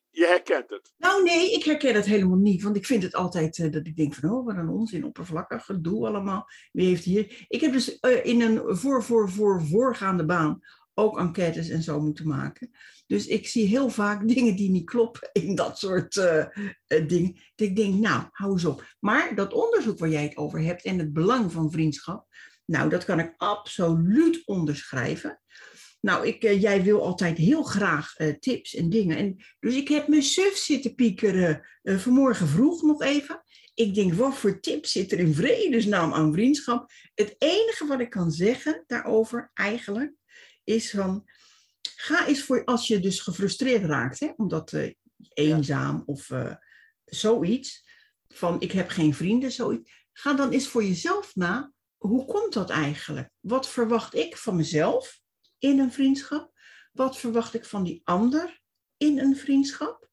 [0.09, 0.93] Je, herkent het.
[0.97, 3.95] Nou nee, ik herken het helemaal niet, want ik vind het altijd eh, dat ik
[3.95, 6.45] denk van, oh wat een onzin, oppervlakkig gedoe allemaal.
[6.71, 7.45] Wie heeft hier...
[7.47, 10.59] Ik heb dus eh, in een voor, voor, voor voorgaande baan
[10.93, 12.71] ook enquêtes en zo moeten maken.
[13.07, 16.45] Dus ik zie heel vaak dingen die niet kloppen in dat soort eh,
[17.07, 17.33] dingen.
[17.55, 18.95] Dat ik denk, nou, hou eens op.
[18.99, 22.27] Maar dat onderzoek waar jij het over hebt en het belang van vriendschap,
[22.65, 25.41] nou, dat kan ik absoluut onderschrijven.
[26.01, 29.17] Nou, ik, eh, jij wil altijd heel graag eh, tips en dingen.
[29.17, 33.43] En, dus ik heb mijn suf zitten piekeren eh, vanmorgen vroeg nog even.
[33.73, 36.91] Ik denk, wat voor tips zit er in vredesnaam aan vriendschap?
[37.15, 40.13] Het enige wat ik kan zeggen daarover eigenlijk
[40.63, 41.29] is van...
[41.95, 44.73] Ga eens voor, als je dus gefrustreerd raakt, hè, omdat
[45.33, 46.29] eenzaam of
[47.05, 47.85] zoiets,
[48.27, 49.91] van ik heb geen vrienden, zoiets.
[50.13, 53.29] Ga dan eens voor jezelf na, hoe komt dat eigenlijk?
[53.39, 55.19] Wat verwacht ik van mezelf
[55.59, 56.57] in een vriendschap?
[56.91, 58.61] Wat verwacht ik van die ander
[58.97, 60.09] in een vriendschap?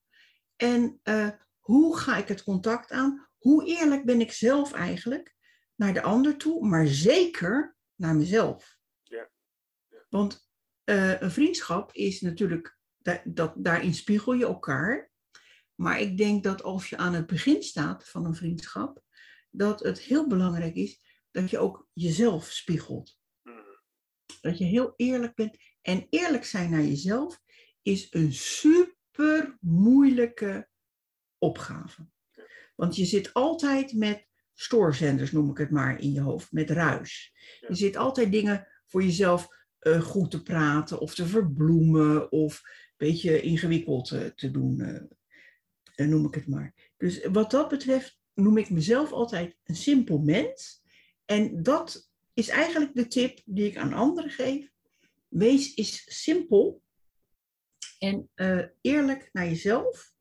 [0.56, 1.28] En eh,
[1.58, 3.28] hoe ga ik het contact aan?
[3.36, 5.34] Hoe eerlijk ben ik zelf eigenlijk
[5.74, 8.78] naar de ander toe, maar zeker naar mezelf?
[9.02, 9.30] Ja.
[10.08, 10.50] Want
[10.84, 15.10] eh, een vriendschap is natuurlijk, da- dat, daarin spiegel je elkaar.
[15.74, 19.02] Maar ik denk dat als je aan het begin staat van een vriendschap,
[19.50, 23.18] dat het heel belangrijk is dat je ook jezelf spiegelt.
[24.40, 25.56] Dat je heel eerlijk bent.
[25.82, 27.40] En eerlijk zijn naar jezelf
[27.82, 30.68] is een super moeilijke
[31.38, 32.08] opgave.
[32.74, 37.32] Want je zit altijd met stoorzenders, noem ik het maar, in je hoofd, met ruis.
[37.68, 43.06] Je zit altijd dingen voor jezelf eh, goed te praten of te verbloemen of een
[43.06, 44.80] beetje ingewikkeld eh, te doen,
[45.94, 46.92] eh, noem ik het maar.
[46.96, 50.82] Dus wat dat betreft noem ik mezelf altijd een simpel mens.
[51.24, 54.70] En dat is eigenlijk de tip die ik aan anderen geef.
[55.28, 56.82] Wees eens simpel
[57.98, 60.12] en eh, eerlijk naar jezelf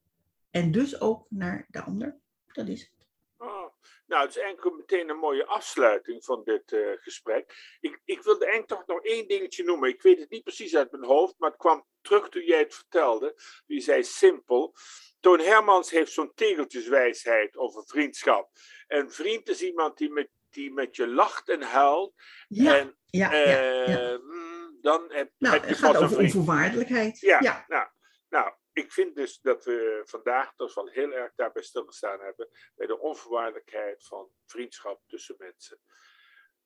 [0.52, 2.20] en dus ook naar de ander.
[2.46, 3.08] Dat is het.
[3.38, 3.74] Oh,
[4.06, 7.76] nou, het is eigenlijk meteen een mooie afsluiting van dit eh, gesprek.
[7.80, 9.90] Ik, ik wilde eigenlijk toch nog één dingetje noemen.
[9.90, 12.76] Ik weet het niet precies uit mijn hoofd, maar het kwam terug toen jij het
[12.76, 13.36] vertelde.
[13.66, 14.76] Je zei simpel.
[15.20, 18.50] Toon Hermans heeft zo'n tegeltjeswijsheid over vriendschap.
[18.88, 22.14] Een vriend is iemand die met, die met je lacht en huilt.
[22.48, 23.86] Ja, en ja, ja, ja.
[23.86, 26.22] eh, mm, dan heb, Nou, heb je pas een vriend.
[26.36, 27.20] onvoorwaardelijkheid.
[27.20, 27.66] Ja, ja.
[27.68, 27.88] Nou,
[28.30, 32.50] nou, ik vind dus dat we vandaag toch wel heel erg daarbij stilgestaan hebben.
[32.76, 35.80] Bij de onvoorwaardelijkheid van vriendschap tussen mensen.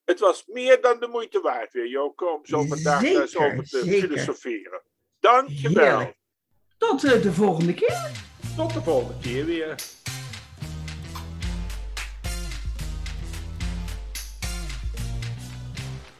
[0.03, 3.51] Het was meer dan de moeite waard weer, Joko, om zo vandaag daar eens Zeker,
[3.51, 4.07] over te zeker.
[4.07, 4.81] filosoferen.
[5.19, 5.97] Dankjewel.
[5.97, 6.17] Heerlijk.
[6.77, 8.11] Tot eh, de volgende keer.
[8.55, 9.75] Tot de volgende keer weer.